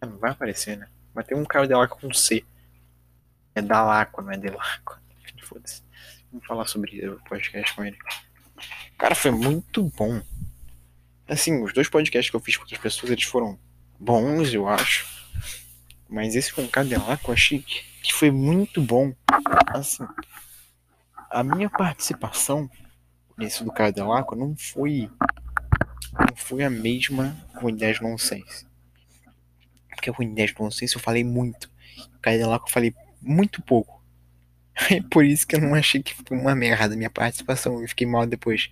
Ah, 0.00 0.06
não 0.06 0.16
vai 0.16 0.30
aparecer, 0.30 0.78
né? 0.78 0.88
Mas 1.12 1.26
tem 1.26 1.36
um 1.36 1.44
Caio 1.44 1.68
Delacqua 1.68 1.98
com 1.98 2.12
C. 2.14 2.46
É 3.54 3.60
Dalacqua, 3.60 4.22
não 4.22 4.30
é 4.30 4.38
Delacqua. 4.38 5.02
Foda-se. 5.42 5.82
Vamos 6.30 6.46
falar 6.46 6.66
sobre 6.66 7.06
o 7.08 7.20
podcast 7.24 7.74
com 7.74 7.84
ele. 7.84 7.98
Cara, 8.98 9.14
foi 9.14 9.30
muito 9.30 9.84
bom. 9.96 10.22
Assim, 11.28 11.62
os 11.62 11.72
dois 11.72 11.88
podcasts 11.88 12.30
que 12.30 12.36
eu 12.36 12.40
fiz 12.40 12.56
com 12.56 12.62
outras 12.62 12.80
pessoas, 12.80 13.10
eles 13.10 13.24
foram 13.24 13.58
bons, 13.98 14.54
eu 14.54 14.68
acho. 14.68 15.06
Mas 16.08 16.36
esse 16.36 16.52
com 16.52 16.64
o 16.64 16.68
Cadelaco, 16.68 17.30
eu 17.30 17.34
achei 17.34 17.58
que 17.60 18.12
foi 18.12 18.30
muito 18.30 18.80
bom. 18.80 19.12
Assim, 19.68 20.06
a 21.30 21.42
minha 21.42 21.68
participação 21.68 22.70
nesse 23.36 23.64
do 23.64 23.72
Cadelaco 23.72 24.34
não 24.34 24.56
foi 24.56 25.10
não 26.12 26.34
foi 26.34 26.64
a 26.64 26.70
mesma 26.70 27.36
com 27.58 27.66
o 27.66 27.76
10 27.76 28.00
Nonsense. 28.00 28.66
Porque 29.90 30.12
com 30.12 30.24
o 30.24 30.34
10 30.34 30.54
Nonsense 30.54 30.94
eu 30.94 31.00
falei 31.00 31.24
muito. 31.24 31.70
O 32.14 32.18
Cadelaco 32.20 32.68
eu 32.68 32.72
falei 32.72 32.94
muito 33.20 33.60
pouco. 33.60 33.95
É 34.90 35.00
por 35.00 35.24
isso 35.24 35.46
que 35.46 35.56
eu 35.56 35.60
não 35.60 35.74
achei 35.74 36.02
que 36.02 36.14
foi 36.14 36.36
uma 36.36 36.54
merda 36.54 36.94
a 36.94 36.96
minha 36.96 37.10
participação. 37.10 37.80
Eu 37.80 37.88
fiquei 37.88 38.06
mal 38.06 38.26
depois. 38.26 38.70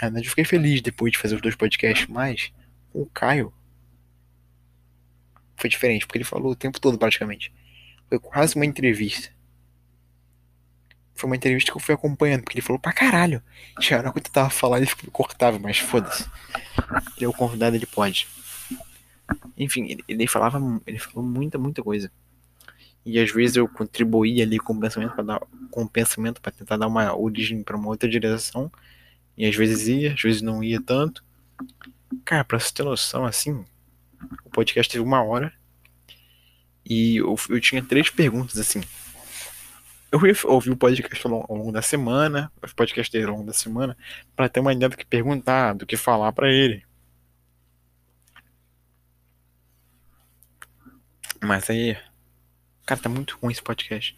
Na 0.00 0.08
verdade, 0.08 0.26
eu 0.26 0.30
fiquei 0.30 0.44
feliz 0.44 0.82
depois 0.82 1.12
de 1.12 1.18
fazer 1.18 1.36
os 1.36 1.40
dois 1.40 1.54
podcasts, 1.54 2.06
mas 2.08 2.52
o 2.92 3.06
Caio 3.06 3.52
foi 5.56 5.70
diferente, 5.70 6.06
porque 6.06 6.18
ele 6.18 6.24
falou 6.24 6.52
o 6.52 6.56
tempo 6.56 6.80
todo 6.80 6.98
praticamente. 6.98 7.52
Foi 8.08 8.18
quase 8.18 8.56
uma 8.56 8.66
entrevista. 8.66 9.30
Foi 11.14 11.28
uma 11.28 11.36
entrevista 11.36 11.70
que 11.70 11.76
eu 11.76 11.82
fui 11.82 11.94
acompanhando, 11.94 12.42
porque 12.42 12.58
ele 12.58 12.66
falou 12.66 12.80
pra 12.80 12.92
caralho. 12.92 13.42
Na 13.90 13.98
hora 13.98 14.12
que 14.12 14.18
eu 14.18 14.32
tava 14.32 14.50
falando, 14.50 14.82
ele 14.82 14.90
cortava, 15.12 15.58
mas 15.58 15.78
foda-se. 15.78 16.26
Ele 17.16 17.26
é 17.26 17.28
o 17.28 17.32
convidado, 17.32 17.76
ele 17.76 17.86
pode. 17.86 18.26
Enfim, 19.56 19.84
ele, 19.84 20.04
ele 20.08 20.26
falava, 20.26 20.58
ele 20.86 20.98
falou 20.98 21.22
muita, 21.22 21.58
muita 21.58 21.82
coisa. 21.82 22.10
E 23.04 23.18
às 23.18 23.32
vezes 23.32 23.56
eu 23.56 23.68
contribuía 23.68 24.44
ali 24.44 24.58
com 24.58 24.74
o 24.74 24.80
pensamento 24.80 25.14
para 25.14 25.24
dar 25.24 25.40
com 25.70 25.86
pensamento 25.86 26.40
para 26.40 26.52
tentar 26.52 26.76
dar 26.76 26.86
uma 26.86 27.16
origem 27.16 27.62
para 27.62 27.76
uma 27.76 27.88
outra 27.88 28.08
direção. 28.08 28.70
E 29.36 29.46
às 29.46 29.56
vezes 29.56 29.88
ia, 29.88 30.12
às 30.12 30.20
vezes 30.20 30.42
não 30.42 30.62
ia 30.62 30.80
tanto. 30.80 31.24
Cara, 32.24 32.44
pra 32.44 32.58
você 32.58 32.72
ter 32.72 32.82
noção, 32.82 33.24
assim, 33.24 33.64
o 34.44 34.50
podcast 34.50 34.90
teve 34.90 35.02
uma 35.02 35.22
hora. 35.22 35.52
E 36.84 37.16
eu, 37.16 37.36
eu 37.48 37.60
tinha 37.60 37.82
três 37.82 38.10
perguntas, 38.10 38.58
assim. 38.58 38.80
Eu 40.12 40.26
ia 40.26 40.34
ouvir 40.44 40.70
o 40.70 40.76
podcast 40.76 41.24
ao 41.26 41.46
longo 41.48 41.70
da 41.70 41.80
semana, 41.82 42.50
o 42.62 42.74
podcast 42.74 43.12
dele 43.12 43.26
ao 43.26 43.32
longo 43.32 43.46
da 43.46 43.52
semana, 43.52 43.96
para 44.34 44.48
ter 44.48 44.60
uma 44.60 44.72
ideia 44.72 44.88
do 44.88 44.96
que 44.96 45.06
perguntar, 45.06 45.74
do 45.74 45.86
que 45.86 45.96
falar 45.96 46.32
para 46.32 46.52
ele. 46.52 46.84
Mas 51.42 51.70
aí, 51.70 51.96
Cara, 52.90 53.00
tá 53.02 53.08
muito 53.08 53.38
ruim 53.40 53.52
esse 53.52 53.62
podcast. 53.62 54.16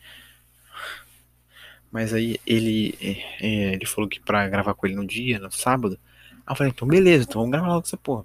Mas 1.90 2.14
aí 2.14 2.40
ele, 2.46 2.96
é, 3.02 3.46
é, 3.46 3.74
ele 3.74 3.84
falou 3.84 4.08
que 4.08 4.18
pra 4.18 4.48
gravar 4.48 4.72
com 4.72 4.86
ele 4.86 4.96
no 4.96 5.06
dia, 5.06 5.38
no 5.38 5.52
sábado. 5.52 5.98
Aí 6.30 6.38
eu 6.48 6.56
falei, 6.56 6.72
então 6.74 6.88
beleza, 6.88 7.24
então 7.24 7.42
vamos 7.42 7.52
gravar 7.52 7.68
logo 7.68 7.86
essa 7.86 7.98
porra. 7.98 8.24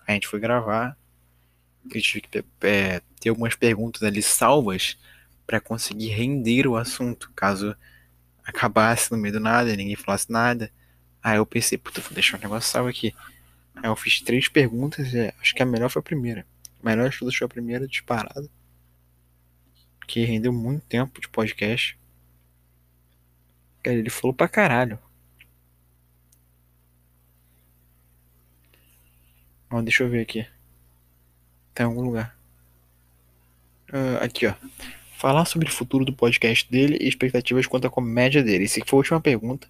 Aí 0.00 0.08
a 0.08 0.12
gente 0.12 0.28
foi 0.28 0.38
gravar. 0.38 0.94
Eu 1.90 2.02
tive 2.02 2.20
que 2.20 2.44
é, 2.60 3.00
ter 3.18 3.30
algumas 3.30 3.54
perguntas 3.54 4.02
ali 4.02 4.20
salvas 4.20 4.98
para 5.46 5.62
conseguir 5.62 6.08
render 6.08 6.66
o 6.66 6.76
assunto, 6.76 7.32
caso 7.34 7.74
acabasse 8.44 9.10
no 9.10 9.16
meio 9.16 9.32
do 9.32 9.40
nada 9.40 9.74
ninguém 9.74 9.96
falasse 9.96 10.30
nada. 10.30 10.70
Aí 11.22 11.38
eu 11.38 11.46
pensei, 11.46 11.78
puta, 11.78 12.02
vou 12.02 12.12
deixar 12.12 12.36
um 12.36 12.40
negócio 12.42 12.70
salvo 12.70 12.90
aqui. 12.90 13.14
Aí 13.76 13.88
eu 13.88 13.96
fiz 13.96 14.20
três 14.20 14.46
perguntas 14.46 15.14
e 15.14 15.32
acho 15.40 15.54
que 15.54 15.62
a 15.62 15.66
melhor 15.66 15.88
foi 15.88 16.00
a 16.00 16.02
primeira. 16.02 16.46
A 16.82 16.86
melhor 16.86 17.10
todas 17.18 17.34
foi 17.34 17.46
a 17.46 17.48
primeira 17.48 17.88
disparada 17.88 18.46
que 20.06 20.24
rendeu 20.24 20.52
muito 20.52 20.84
tempo 20.86 21.20
de 21.20 21.28
podcast. 21.28 21.98
Cara, 23.82 23.96
ele 23.96 24.10
falou 24.10 24.34
pra 24.34 24.48
caralho. 24.48 24.98
Ó, 29.70 29.82
deixa 29.82 30.04
eu 30.04 30.08
ver 30.08 30.20
aqui. 30.20 30.46
Tá 31.74 31.82
em 31.82 31.86
algum 31.86 32.02
lugar. 32.02 32.36
Uh, 33.92 34.22
aqui, 34.22 34.46
ó. 34.46 34.54
Falar 35.18 35.44
sobre 35.44 35.68
o 35.68 35.72
futuro 35.72 36.04
do 36.04 36.12
podcast 36.12 36.70
dele 36.70 36.98
e 37.00 37.08
expectativas 37.08 37.66
quanto 37.66 37.86
à 37.86 37.90
comédia 37.90 38.42
dele. 38.42 38.64
Essa 38.64 38.80
foi 38.86 38.96
a 38.96 39.00
última 39.00 39.20
pergunta. 39.20 39.68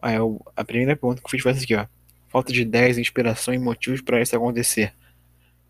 Aí, 0.00 0.16
eu, 0.16 0.40
a 0.56 0.64
primeira 0.64 0.96
pergunta 0.96 1.20
que 1.20 1.26
eu 1.26 1.30
fiz 1.30 1.42
foi 1.42 1.52
essa 1.52 1.62
aqui, 1.62 1.74
ó. 1.74 1.86
Falta 2.28 2.52
de 2.52 2.62
ideias, 2.62 2.98
inspiração 2.98 3.54
e 3.54 3.58
motivos 3.58 4.00
para 4.00 4.20
isso 4.20 4.34
acontecer. 4.34 4.92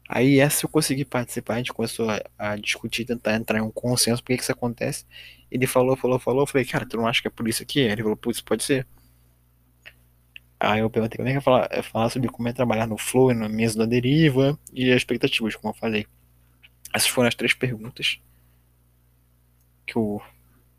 Aí 0.09 0.39
essa 0.39 0.67
eu 0.67 0.71
consegui 0.71 1.05
participar, 1.05 1.55
a 1.55 1.57
gente 1.59 1.73
começou 1.73 2.09
a, 2.11 2.23
a 2.39 2.57
discutir, 2.57 3.05
tentar 3.07 3.35
entrar 3.37 3.59
em 3.59 3.63
um 3.63 3.71
consenso, 3.71 4.23
por 4.23 4.29
que, 4.29 4.37
que 4.37 4.43
isso 4.43 4.53
acontece. 4.53 5.07
Ele 5.51 5.67
falou, 5.67 5.97
falou, 5.97 6.19
falou, 6.19 6.43
eu 6.43 6.47
falei, 6.47 6.65
cara, 6.67 6.87
tu 6.87 6.97
não 6.97 7.07
acha 7.07 7.23
que 7.23 7.29
é 7.29 7.31
por 7.31 7.49
isso 7.49 7.63
aqui? 7.63 7.81
Ele 7.81 8.03
falou, 8.03 8.17
putz, 8.17 8.41
pode 8.41 8.65
ser. 8.65 8.87
Aí 10.61 10.81
eu 10.81 10.91
perguntei 10.91 11.17
como 11.17 11.29
é 11.29 11.33
que 11.33 11.39
é 11.39 11.41
falar, 11.41 11.69
é 11.71 11.83
falar 11.83 12.09
sobre 12.11 12.29
como 12.29 12.49
é 12.49 12.53
trabalhar 12.53 12.87
no 12.87 12.97
Flow 12.97 13.35
no 13.35 13.49
mesa 13.49 13.79
da 13.79 13.87
deriva 13.87 14.59
e 14.73 14.91
as 14.91 14.97
expectativas, 14.97 15.55
como 15.57 15.73
eu 15.75 15.79
falei. 15.79 16.07
Essas 16.95 17.09
foram 17.09 17.29
as 17.29 17.35
três 17.35 17.55
perguntas. 17.55 18.19
que 19.87 19.97
eu 19.97 20.21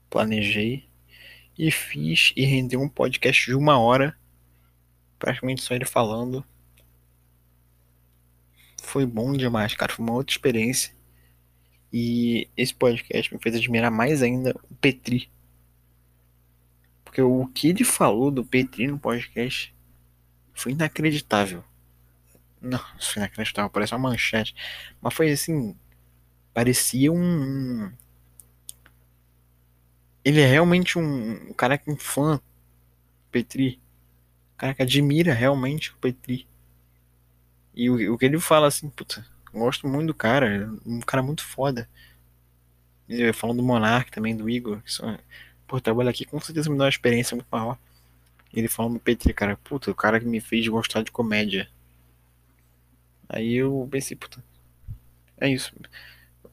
planejei 0.09 0.88
e 1.57 1.71
fiz 1.71 2.34
e 2.36 2.45
rendeu 2.45 2.82
um 2.82 2.89
podcast 2.89 3.45
de 3.45 3.55
uma 3.55 3.80
hora, 3.80 4.17
praticamente 5.19 5.61
só 5.61 5.76
ele 5.76 5.86
falando. 5.86 6.45
Foi 8.95 9.05
bom 9.05 9.33
demais, 9.33 9.75
cara. 9.75 9.91
Foi 9.91 10.05
uma 10.05 10.13
outra 10.13 10.31
experiência. 10.31 10.93
E 11.91 12.47
esse 12.55 12.73
podcast 12.73 13.33
me 13.33 13.41
fez 13.43 13.53
admirar 13.53 13.91
mais 13.91 14.23
ainda 14.23 14.55
o 14.71 14.75
Petri. 14.75 15.29
Porque 17.03 17.21
o 17.21 17.45
que 17.47 17.67
ele 17.67 17.83
falou 17.83 18.31
do 18.31 18.45
Petri 18.45 18.87
no 18.87 18.97
podcast 18.97 19.75
foi 20.53 20.71
inacreditável. 20.71 21.61
Não, 22.61 22.79
foi 23.01 23.17
inacreditável, 23.17 23.69
parece 23.69 23.93
uma 23.93 24.11
manchete. 24.11 24.55
Mas 25.01 25.13
foi 25.13 25.29
assim. 25.29 25.75
Parecia 26.53 27.11
um. 27.11 27.91
Ele 30.23 30.39
é 30.39 30.47
realmente 30.47 30.97
um, 30.97 31.49
um 31.49 31.53
cara 31.53 31.77
que 31.77 31.91
um 31.91 31.97
fã 31.97 32.39
Petri. 33.29 33.77
Um 34.53 34.57
cara 34.57 34.73
que 34.73 34.83
admira 34.83 35.33
realmente 35.33 35.91
o 35.91 35.97
Petri. 35.97 36.47
E 37.76 37.89
o, 37.89 38.13
o 38.13 38.17
que 38.17 38.26
ele 38.26 38.39
fala 38.39 38.67
assim, 38.67 38.89
puta, 38.89 39.26
gosto 39.53 39.88
muito 39.88 40.07
do 40.07 40.13
cara, 40.13 40.71
um 40.86 41.01
cara 41.01 41.21
muito 41.21 41.43
foda. 41.43 41.89
E 43.07 43.32
falando 43.34 43.57
do 43.57 43.63
Monark 43.63 44.11
também, 44.11 44.36
do 44.36 44.49
Igor, 44.49 44.82
que 44.82 44.91
são, 44.91 45.17
pô, 45.67 45.80
trabalho 45.80 46.09
aqui 46.09 46.26
com 46.26 46.39
certeza 46.39 46.69
me 46.69 46.78
dá 46.78 46.86
uma 46.86 46.89
experiência 46.89 47.36
muito 47.36 47.47
maior. 47.51 47.78
Ele 48.53 48.67
falando 48.67 48.93
do 48.93 48.99
Petri, 48.99 49.34
cara, 49.34 49.57
puta, 49.57 49.91
o 49.91 49.95
cara 49.95 50.19
que 50.19 50.26
me 50.26 50.39
fez 50.39 50.67
gostar 50.67 51.03
de 51.03 51.11
comédia. 51.11 51.69
Aí 53.28 53.55
eu 53.55 53.88
pensei, 53.91 54.15
puta, 54.15 54.43
é 55.38 55.49
isso. 55.49 55.73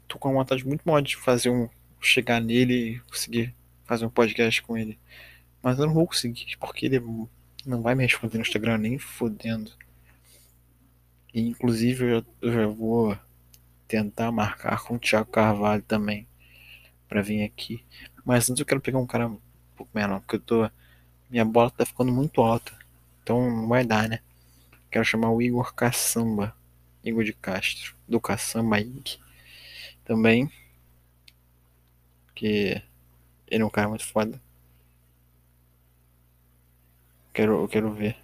Tô 0.08 0.18
com 0.18 0.30
uma 0.30 0.42
vontade 0.42 0.66
muito 0.66 0.82
maior 0.84 1.00
de 1.00 1.16
fazer 1.16 1.50
um. 1.50 1.68
chegar 2.00 2.40
nele 2.40 2.74
e 2.74 3.00
conseguir 3.00 3.54
fazer 3.84 4.04
um 4.04 4.10
podcast 4.10 4.60
com 4.62 4.76
ele. 4.76 4.98
Mas 5.62 5.78
eu 5.78 5.86
não 5.86 5.94
vou 5.94 6.06
conseguir, 6.06 6.56
porque 6.58 6.86
ele 6.86 7.00
não 7.64 7.80
vai 7.82 7.94
me 7.94 8.02
responder 8.02 8.38
no 8.38 8.42
Instagram 8.42 8.78
nem 8.78 8.98
fodendo. 8.98 9.72
E, 11.32 11.40
inclusive 11.48 12.04
eu, 12.04 12.24
eu 12.40 12.52
já 12.52 12.66
vou 12.66 13.16
tentar 13.88 14.32
marcar 14.32 14.82
com 14.84 14.94
o 14.96 14.98
Thiago 14.98 15.30
Carvalho 15.30 15.82
também 15.82 16.26
para 17.08 17.22
vir 17.22 17.42
aqui. 17.44 17.84
Mas 18.24 18.48
antes 18.50 18.60
eu 18.60 18.66
quero 18.66 18.80
pegar 18.80 18.98
um 18.98 19.06
cara 19.06 19.28
um 19.28 19.40
pouco 19.76 19.92
menor, 19.94 20.20
porque 20.20 20.36
eu 20.36 20.40
tô. 20.40 20.70
Minha 21.30 21.44
bola 21.44 21.70
tá 21.70 21.84
ficando 21.86 22.12
muito 22.12 22.40
alta. 22.42 22.72
Então 23.22 23.50
não 23.50 23.68
vai 23.68 23.84
dar, 23.84 24.08
né? 24.08 24.20
Quero 24.90 25.04
chamar 25.04 25.30
o 25.30 25.42
Igor 25.42 25.74
Caçamba. 25.74 26.54
Igor 27.04 27.24
de 27.24 27.32
Castro. 27.32 27.94
Do 28.08 28.20
Caçamba 28.20 28.80
Ig. 28.80 29.18
Também. 30.04 30.50
Que 32.34 32.82
ele 33.48 33.62
é 33.62 33.66
um 33.66 33.70
cara 33.70 33.88
muito 33.88 34.06
foda. 34.06 34.40
Quero, 37.34 37.62
eu 37.62 37.68
quero 37.68 37.92
ver. 37.92 38.16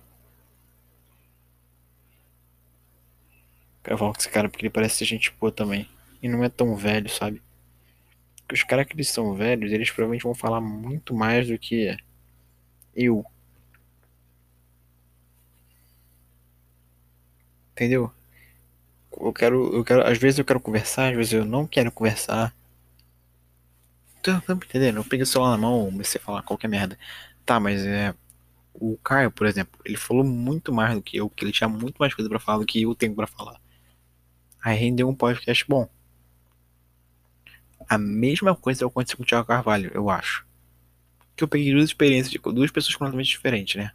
Falar 3.97 4.13
com 4.13 4.19
esse 4.19 4.29
cara 4.29 4.49
porque 4.49 4.67
ele 4.67 4.71
parece 4.73 4.97
ser 4.97 5.05
gente 5.07 5.33
boa 5.41 5.51
também. 5.53 5.89
E 6.23 6.29
não 6.29 6.45
é 6.45 6.49
tão 6.49 6.75
velho, 6.77 7.09
sabe? 7.09 7.43
Porque 8.43 8.55
os 8.55 8.63
caras 8.63 8.87
que 8.87 8.95
eles 8.95 9.09
são 9.09 9.35
velhos, 9.35 9.73
eles 9.73 9.91
provavelmente 9.91 10.25
vão 10.25 10.35
falar 10.35 10.61
muito 10.61 11.15
mais 11.15 11.49
do 11.49 11.59
que 11.59 11.97
eu. 12.95 13.25
Entendeu? 17.73 18.13
Eu 19.21 19.33
quero, 19.33 19.75
eu 19.75 19.85
quero, 19.85 20.07
às 20.07 20.19
vezes 20.19 20.39
eu 20.39 20.45
quero 20.45 20.61
conversar, 20.61 21.11
às 21.11 21.17
vezes 21.17 21.33
eu 21.33 21.45
não 21.45 21.67
quero 21.67 21.93
conversar. 21.93 22.55
Tá, 24.23 24.41
tá 24.41 24.53
entendendo? 24.55 24.97
Eu 24.99 25.05
peguei 25.05 25.23
o 25.23 25.27
celular 25.27 25.53
na 25.53 25.59
mão, 25.59 25.91
comecei 25.91 26.21
a 26.21 26.25
falar 26.25 26.43
qualquer 26.43 26.69
merda. 26.69 26.99
Tá, 27.45 27.61
mas 27.61 27.85
é. 27.87 28.15
O 28.75 28.97
Caio, 28.99 29.31
por 29.31 29.47
exemplo, 29.47 29.81
ele 29.85 29.97
falou 29.97 30.25
muito 30.25 30.73
mais 30.73 30.95
do 30.95 31.03
que 31.03 31.17
eu, 31.17 31.29
porque 31.29 31.45
ele 31.45 31.53
tinha 31.53 31.69
muito 31.69 31.97
mais 31.99 32.15
coisa 32.15 32.29
para 32.29 32.39
falar 32.41 32.59
do 32.59 32.67
que 32.67 32.83
eu 32.83 32.95
tenho 32.95 33.15
para 33.15 33.27
falar. 33.27 33.61
Aí 34.63 34.77
rendeu 34.77 35.09
um 35.09 35.15
podcast 35.15 35.65
bom. 35.69 35.89
A 37.89 37.97
mesma 37.97 38.55
coisa 38.55 38.87
aconteceu 38.87 39.17
com 39.17 39.23
o 39.23 39.27
Thiago 39.27 39.47
Carvalho, 39.47 39.91
eu 39.95 40.11
acho. 40.11 40.47
Que 41.37 41.45
eu 41.45 41.49
peguei 41.49 41.73
duas 41.73 41.87
experiências 41.87 42.31
de 42.31 42.39
duas 42.39 42.71
pessoas 42.71 42.95
completamente 42.95 43.31
diferentes, 43.31 43.77
né? 43.77 43.93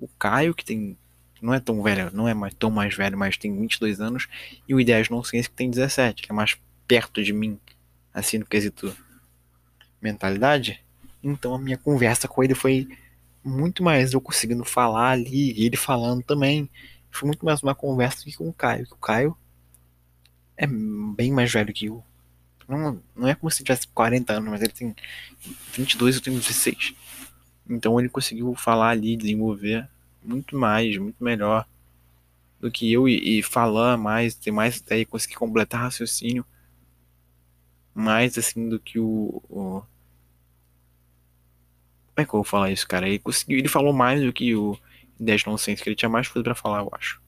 O 0.00 0.08
Caio, 0.08 0.54
que 0.54 0.64
tem. 0.64 0.96
Não 1.40 1.52
é 1.52 1.60
tão 1.60 1.82
velho, 1.82 2.10
não 2.14 2.26
é 2.26 2.32
mais, 2.32 2.54
tão 2.54 2.70
mais 2.70 2.94
velho, 2.94 3.16
mas 3.16 3.36
tem 3.36 3.54
22 3.56 4.00
anos. 4.00 4.26
E 4.66 4.74
o 4.74 4.80
Ideias 4.80 5.10
Não 5.10 5.22
Ciência, 5.22 5.50
que 5.50 5.56
tem 5.56 5.70
17, 5.70 6.22
que 6.22 6.32
é 6.32 6.34
mais 6.34 6.56
perto 6.88 7.22
de 7.22 7.32
mim, 7.32 7.60
assim, 8.12 8.38
no 8.38 8.46
quesito 8.46 8.96
mentalidade. 10.00 10.82
Então 11.22 11.54
a 11.54 11.58
minha 11.58 11.76
conversa 11.76 12.26
com 12.26 12.42
ele 12.42 12.54
foi 12.54 12.88
muito 13.44 13.82
mais 13.82 14.12
eu 14.12 14.20
conseguindo 14.20 14.64
falar 14.64 15.10
ali, 15.10 15.50
ele 15.62 15.76
falando 15.76 16.22
também. 16.22 16.68
Foi 17.10 17.26
muito 17.26 17.44
mais 17.44 17.62
uma 17.62 17.74
conversa 17.74 18.18
do 18.18 18.24
que 18.24 18.36
com 18.36 18.48
o 18.48 18.52
Caio. 18.52 18.86
Que 18.86 18.92
o 18.92 18.96
Caio 18.96 19.36
é 20.56 20.66
bem 20.66 21.32
mais 21.32 21.52
velho 21.52 21.72
que 21.72 21.86
eu. 21.86 22.04
Não, 22.68 23.00
não 23.14 23.28
é 23.28 23.34
como 23.34 23.50
se 23.50 23.62
tivesse 23.62 23.86
40 23.88 24.32
anos, 24.32 24.50
mas 24.50 24.62
ele 24.62 24.72
tem 24.72 24.94
22 25.72 26.16
eu 26.16 26.22
tenho 26.22 26.38
16. 26.38 26.94
Então 27.68 27.98
ele 27.98 28.08
conseguiu 28.08 28.54
falar 28.54 28.90
ali, 28.90 29.16
desenvolver 29.16 29.88
muito 30.22 30.56
mais, 30.56 30.96
muito 30.98 31.22
melhor 31.22 31.66
do 32.60 32.70
que 32.70 32.92
eu 32.92 33.08
e, 33.08 33.38
e 33.38 33.42
falar 33.42 33.96
mais, 33.96 34.34
ter 34.34 34.50
mais 34.50 34.78
ideia, 34.78 35.06
conseguir 35.06 35.36
completar 35.36 35.82
raciocínio 35.82 36.44
mais 37.94 38.36
assim 38.36 38.68
do 38.68 38.78
que 38.78 38.98
o, 38.98 39.42
o, 39.48 39.82
Como 42.16 42.22
é 42.22 42.24
que 42.24 42.28
eu 42.30 42.38
vou 42.38 42.44
falar 42.44 42.70
isso, 42.70 42.86
cara? 42.88 43.08
Ele 43.08 43.18
conseguiu, 43.18 43.58
ele 43.58 43.68
falou 43.68 43.92
mais 43.92 44.22
do 44.22 44.32
que 44.32 44.54
o 44.54 44.78
10 45.20 45.44
Nonsense, 45.46 45.82
que 45.82 45.88
ele 45.88 45.96
tinha 45.96 46.08
mais 46.08 46.28
coisa 46.28 46.44
pra 46.44 46.54
falar, 46.54 46.80
eu 46.80 46.90
acho. 46.92 47.20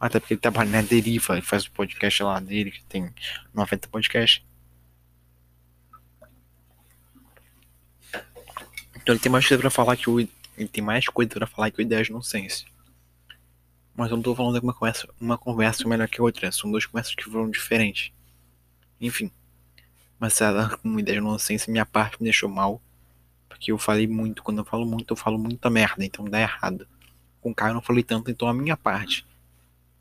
Até 0.00 0.20
porque 0.20 0.34
ele 0.34 0.40
trabalha 0.40 0.70
na 0.70 0.82
Deriva, 0.82 1.34
ele 1.34 1.42
faz 1.42 1.64
o 1.64 1.72
podcast 1.72 2.22
lá 2.22 2.38
dele, 2.38 2.70
que 2.70 2.84
tem 2.84 3.12
90 3.52 3.88
podcasts. 3.88 4.44
Então 8.96 9.14
ele 9.14 9.18
tem 9.20 9.32
mais 9.32 9.46
coisa 9.46 9.60
pra 9.60 9.70
falar 9.70 9.96
que 9.96 10.08
o. 10.08 10.20
Ele 10.20 10.68
tem 10.70 10.84
mais 10.84 11.06
coisa 11.06 11.30
pra 11.30 11.46
falar 11.46 11.70
que 11.70 11.80
o 11.80 11.82
Ideias 11.82 12.08
Nonsense. 12.10 12.66
Mas 13.96 14.10
eu 14.10 14.16
não 14.16 14.22
tô 14.22 14.34
falando 14.34 14.60
de 14.60 14.64
uma 14.64 14.72
conversa, 14.72 15.08
uma 15.20 15.36
conversa 15.36 15.88
melhor 15.88 16.08
que 16.08 16.20
a 16.20 16.24
outra. 16.24 16.52
São 16.52 16.70
duas 16.70 16.86
conversas 16.86 17.14
que 17.14 17.24
foram 17.24 17.50
diferentes. 17.50 18.12
Enfim. 19.00 19.32
Mas 20.18 20.40
ela 20.40 20.76
com 20.76 20.98
Ideias 20.98 21.22
Nonsense, 21.22 21.70
minha 21.70 21.86
parte 21.86 22.20
me 22.20 22.24
deixou 22.24 22.48
mal. 22.48 22.80
Porque 23.48 23.72
eu 23.72 23.78
falei 23.78 24.06
muito. 24.06 24.44
Quando 24.44 24.58
eu 24.58 24.64
falo 24.64 24.86
muito, 24.86 25.12
eu 25.12 25.16
falo 25.16 25.38
muita 25.38 25.68
merda. 25.68 26.04
Então 26.04 26.24
dá 26.24 26.40
errado. 26.40 26.86
Com 27.40 27.50
o 27.50 27.54
Caio 27.54 27.70
eu 27.70 27.74
não 27.74 27.82
falei 27.82 28.04
tanto, 28.04 28.30
então 28.30 28.46
a 28.46 28.54
minha 28.54 28.76
parte 28.76 29.26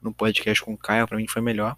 no 0.02 0.14
podcast 0.14 0.64
com 0.64 0.74
o 0.74 0.78
Caio, 0.78 1.08
pra 1.08 1.18
mim 1.18 1.28
foi 1.28 1.42
melhor. 1.42 1.78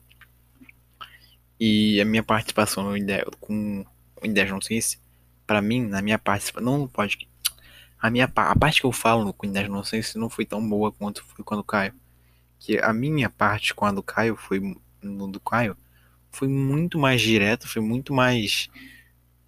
E 1.59 1.99
a 1.99 2.05
minha 2.05 2.23
participação 2.23 2.83
no 2.83 2.95
ideia, 2.95 3.25
com 3.39 3.85
o 4.21 4.25
Ideias 4.25 4.65
Ciência, 4.65 4.99
pra 5.45 5.61
mim, 5.61 5.85
na 5.85 6.01
minha 6.01 6.17
participação, 6.17 6.71
não 6.71 6.77
no 6.79 6.87
podcast, 6.87 7.29
a, 7.99 8.09
minha, 8.09 8.31
a 8.33 8.55
parte 8.55 8.79
que 8.79 8.85
eu 8.85 8.91
falo 8.91 9.33
com 9.33 9.45
Ideias 9.45 9.89
Ciência 9.89 10.19
não 10.19 10.29
foi 10.29 10.45
tão 10.45 10.67
boa 10.67 10.91
quanto 10.91 11.23
foi 11.23 11.43
quando 11.43 11.59
o 11.59 11.63
Caio. 11.65 11.93
Que 12.59 12.77
a 12.79 12.93
minha 12.93 13.29
parte 13.29 13.73
com 13.73 13.85
a 13.85 13.91
do 13.91 14.03
Caio 14.03 14.35
foi, 14.35 14.75
no 15.01 15.27
do 15.27 15.39
Caio, 15.39 15.75
foi 16.31 16.47
muito 16.47 16.97
mais 16.97 17.21
direto, 17.21 17.67
foi 17.67 17.81
muito 17.81 18.13
mais. 18.13 18.69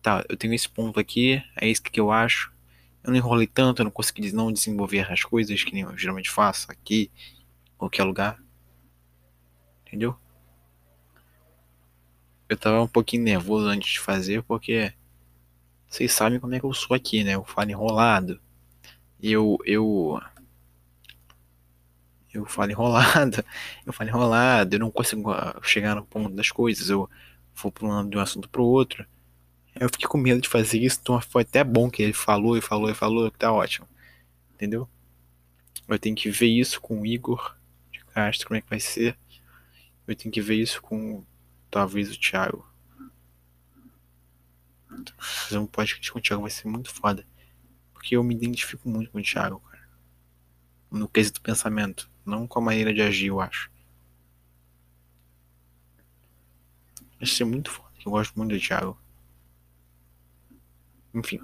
Tá, 0.02 0.26
eu 0.28 0.36
tenho 0.36 0.54
esse 0.54 0.68
ponto 0.68 1.00
aqui, 1.00 1.42
é 1.56 1.68
isso 1.68 1.82
que 1.82 2.00
eu 2.00 2.12
acho. 2.12 2.52
Eu 3.04 3.12
não 3.12 3.18
enrolei 3.18 3.48
tanto, 3.48 3.82
eu 3.82 3.86
não 3.86 3.92
consegui 3.92 4.32
não 4.32 4.52
desenvolver 4.52 5.12
as 5.12 5.24
coisas 5.24 5.64
que 5.64 5.74
nem 5.74 5.84
eu 5.84 5.98
geralmente 5.98 6.30
faço 6.30 6.72
aqui, 6.72 7.10
qualquer 7.78 8.04
lugar. 8.04 8.38
Entendeu? 9.92 10.16
Eu 12.48 12.56
tava 12.56 12.82
um 12.82 12.88
pouquinho 12.88 13.24
nervoso 13.24 13.68
antes 13.68 13.92
de 13.92 14.00
fazer, 14.00 14.42
porque 14.44 14.94
vocês 15.86 16.14
sabem 16.14 16.40
como 16.40 16.56
é 16.56 16.60
que 16.62 16.66
eu 16.66 16.74
sou 16.74 16.96
aqui, 16.96 17.22
né? 17.22 17.36
Eu 17.36 17.44
falo 17.44 17.70
enrolado. 17.70 18.40
Eu. 19.22 19.58
Eu. 19.66 20.22
Eu 22.34 22.46
falo 22.46 22.72
enrolado. 22.72 23.44
Eu 23.86 23.92
falo 23.92 24.10
enrolado. 24.10 24.74
Eu 24.74 24.80
não 24.80 24.90
consigo 24.90 25.30
ah, 25.32 25.60
chegar 25.62 25.96
no 25.96 26.06
ponto 26.06 26.34
das 26.34 26.50
coisas. 26.50 26.90
Eu 26.90 27.10
vou 27.54 27.70
pulando 27.70 28.10
de 28.10 28.18
um 28.18 28.22
assunto 28.22 28.48
pro 28.48 28.64
outro. 28.64 29.06
Eu 29.76 29.90
fiquei 29.90 30.08
com 30.08 30.18
medo 30.18 30.40
de 30.40 30.48
fazer 30.48 30.80
isso. 30.80 31.00
Então 31.02 31.20
foi 31.20 31.42
até 31.42 31.62
bom 31.62 31.90
que 31.90 32.02
ele 32.02 32.14
falou 32.14 32.58
e 32.58 32.62
falou 32.62 32.90
e 32.90 32.94
falou. 32.94 33.30
Tá 33.32 33.52
ótimo. 33.52 33.86
Entendeu? 34.54 34.88
Eu 35.90 36.00
tenho 36.00 36.16
que 36.16 36.30
ver 36.30 36.48
isso 36.48 36.80
com 36.80 37.02
o 37.02 37.06
Igor 37.06 37.58
de 37.92 38.00
Castro. 38.06 38.48
Como 38.48 38.58
é 38.58 38.62
que 38.62 38.70
vai 38.70 38.80
ser. 38.80 39.18
Eu 40.12 40.16
tenho 40.16 40.34
que 40.34 40.42
ver 40.42 40.56
isso 40.56 40.82
com 40.82 41.26
talvez 41.70 42.12
o 42.12 42.20
Thiago. 42.20 42.70
Fazer 45.18 45.58
um 45.58 45.66
podcast 45.66 46.12
com 46.12 46.20
o 46.20 46.22
Thiago 46.22 46.42
vai 46.42 46.52
ser 46.52 46.68
muito 46.68 46.94
foda. 46.94 47.26
Porque 47.94 48.18
eu 48.18 48.24
me 48.24 48.36
identifico 48.36 48.90
muito 48.90 49.10
com 49.10 49.20
o 49.20 49.24
Thiago, 49.24 49.62
cara. 49.62 49.90
No 50.92 51.08
quesito 51.08 51.42
pensamento. 51.42 52.10
Não 52.26 52.46
com 52.46 52.60
a 52.60 52.62
maneira 52.62 52.94
de 52.94 53.02
agir, 53.02 53.28
eu 53.28 53.40
acho. 53.40 53.72
Vai 57.18 57.26
ser 57.26 57.46
muito 57.46 57.72
foda. 57.72 57.94
Eu 58.06 58.12
gosto 58.12 58.36
muito 58.36 58.54
do 58.54 58.60
Thiago. 58.60 59.00
Enfim. 61.14 61.40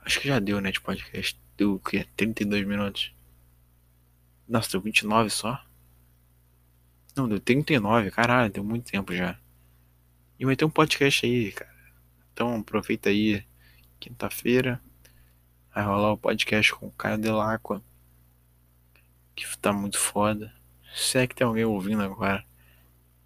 Acho 0.00 0.20
que 0.20 0.26
já 0.26 0.40
deu, 0.40 0.60
né, 0.60 0.72
de 0.72 0.80
podcast. 0.80 1.40
Deu 1.56 1.74
o 1.74 1.78
quê? 1.78 2.04
32 2.16 2.66
minutos. 2.66 3.14
Nossa, 4.48 4.72
deu 4.72 4.80
29 4.80 5.30
só? 5.30 5.67
Não, 7.18 7.28
deu 7.28 7.40
39, 7.40 8.12
caralho, 8.12 8.52
deu 8.52 8.62
muito 8.62 8.92
tempo 8.92 9.12
já. 9.12 9.36
E 10.38 10.46
vai 10.46 10.54
ter 10.54 10.64
um 10.64 10.70
podcast 10.70 11.26
aí, 11.26 11.50
cara. 11.50 11.74
Então 12.32 12.54
aproveita 12.60 13.08
aí, 13.08 13.44
quinta-feira. 13.98 14.80
Vai 15.74 15.84
rolar 15.84 16.12
o 16.12 16.16
podcast 16.16 16.72
com 16.76 16.86
o 16.86 16.92
Caio 16.92 17.18
Delacqua. 17.18 17.82
Que 19.34 19.44
tá 19.58 19.72
muito 19.72 19.98
foda. 19.98 20.54
Se 20.94 21.18
é 21.18 21.26
que 21.26 21.34
tem 21.34 21.44
alguém 21.44 21.64
ouvindo 21.64 22.02
agora. 22.04 22.44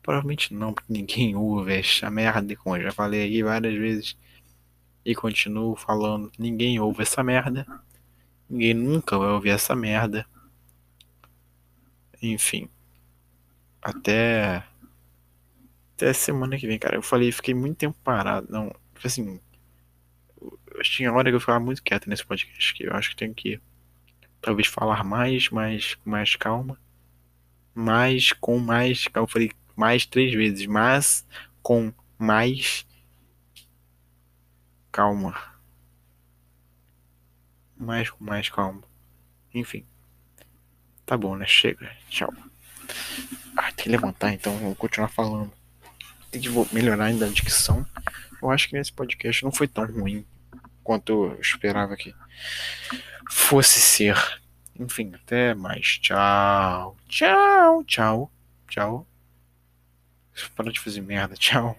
Provavelmente 0.02 0.54
não, 0.54 0.72
porque 0.72 0.90
ninguém 0.90 1.36
ouve 1.36 1.74
essa 1.74 2.10
merda, 2.10 2.56
como 2.56 2.74
eu 2.78 2.84
já 2.84 2.92
falei 2.92 3.26
aqui 3.26 3.42
várias 3.42 3.74
vezes. 3.78 4.16
E 5.04 5.14
continuo 5.14 5.76
falando, 5.76 6.32
ninguém 6.38 6.80
ouve 6.80 7.02
essa 7.02 7.22
merda. 7.22 7.66
Ninguém 8.48 8.72
nunca 8.72 9.18
vai 9.18 9.28
ouvir 9.28 9.50
essa 9.50 9.76
merda. 9.76 10.26
Enfim. 12.22 12.70
Até. 13.82 14.64
Até 15.96 16.12
semana 16.12 16.56
que 16.56 16.66
vem, 16.66 16.78
cara. 16.78 16.96
Eu 16.96 17.02
falei, 17.02 17.32
fiquei 17.32 17.52
muito 17.52 17.76
tempo 17.76 17.98
parado. 18.04 18.46
Não, 18.50 18.68
tipo 18.94 19.06
assim. 19.06 19.40
Tinha 20.82 21.12
hora 21.12 21.30
que 21.30 21.34
eu 21.34 21.40
ficava 21.40 21.60
muito 21.60 21.82
quieto 21.82 22.08
nesse 22.08 22.24
podcast. 22.24 22.74
Que 22.74 22.84
eu 22.84 22.92
acho 22.92 23.10
que 23.10 23.16
tenho 23.16 23.34
que. 23.34 23.60
Talvez 24.40 24.68
falar 24.68 25.04
mais, 25.04 25.50
mais 25.50 25.94
com 25.96 26.10
mais 26.10 26.36
calma. 26.36 26.78
Mais 27.74 28.32
com 28.32 28.58
mais. 28.58 29.06
Eu 29.14 29.26
falei 29.26 29.50
mais 29.76 30.06
três 30.06 30.32
vezes. 30.32 30.66
Mas 30.66 31.26
com 31.62 31.92
mais 32.18 32.86
calma. 34.92 35.34
Mais 37.76 38.10
com 38.10 38.24
mais 38.24 38.48
calma. 38.48 38.82
Enfim. 39.52 39.84
Tá 41.04 41.16
bom, 41.16 41.36
né? 41.36 41.46
Chega. 41.46 41.90
Tchau. 42.08 42.32
Ah, 43.64 43.70
tem 43.70 43.84
que 43.84 43.90
levantar 43.90 44.32
então, 44.32 44.58
vou 44.58 44.74
continuar 44.74 45.06
falando. 45.06 45.52
Tem 46.32 46.40
que 46.40 46.48
melhorar 46.74 47.04
ainda 47.04 47.26
a 47.26 47.28
dicção. 47.28 47.86
Eu 48.42 48.50
acho 48.50 48.68
que 48.68 48.74
nesse 48.74 48.92
podcast 48.92 49.44
não 49.44 49.52
foi 49.52 49.68
tão 49.68 49.86
ruim 49.86 50.26
quanto 50.82 51.26
eu 51.26 51.40
esperava 51.40 51.96
que 51.96 52.12
fosse 53.30 53.78
ser. 53.80 54.16
Enfim, 54.76 55.12
até 55.14 55.54
mais. 55.54 55.98
Tchau. 55.98 56.96
Tchau, 57.08 57.84
tchau, 57.84 58.32
tchau. 58.68 59.06
Para 60.56 60.72
de 60.72 60.80
fazer 60.80 61.00
merda. 61.00 61.36
Tchau. 61.36 61.78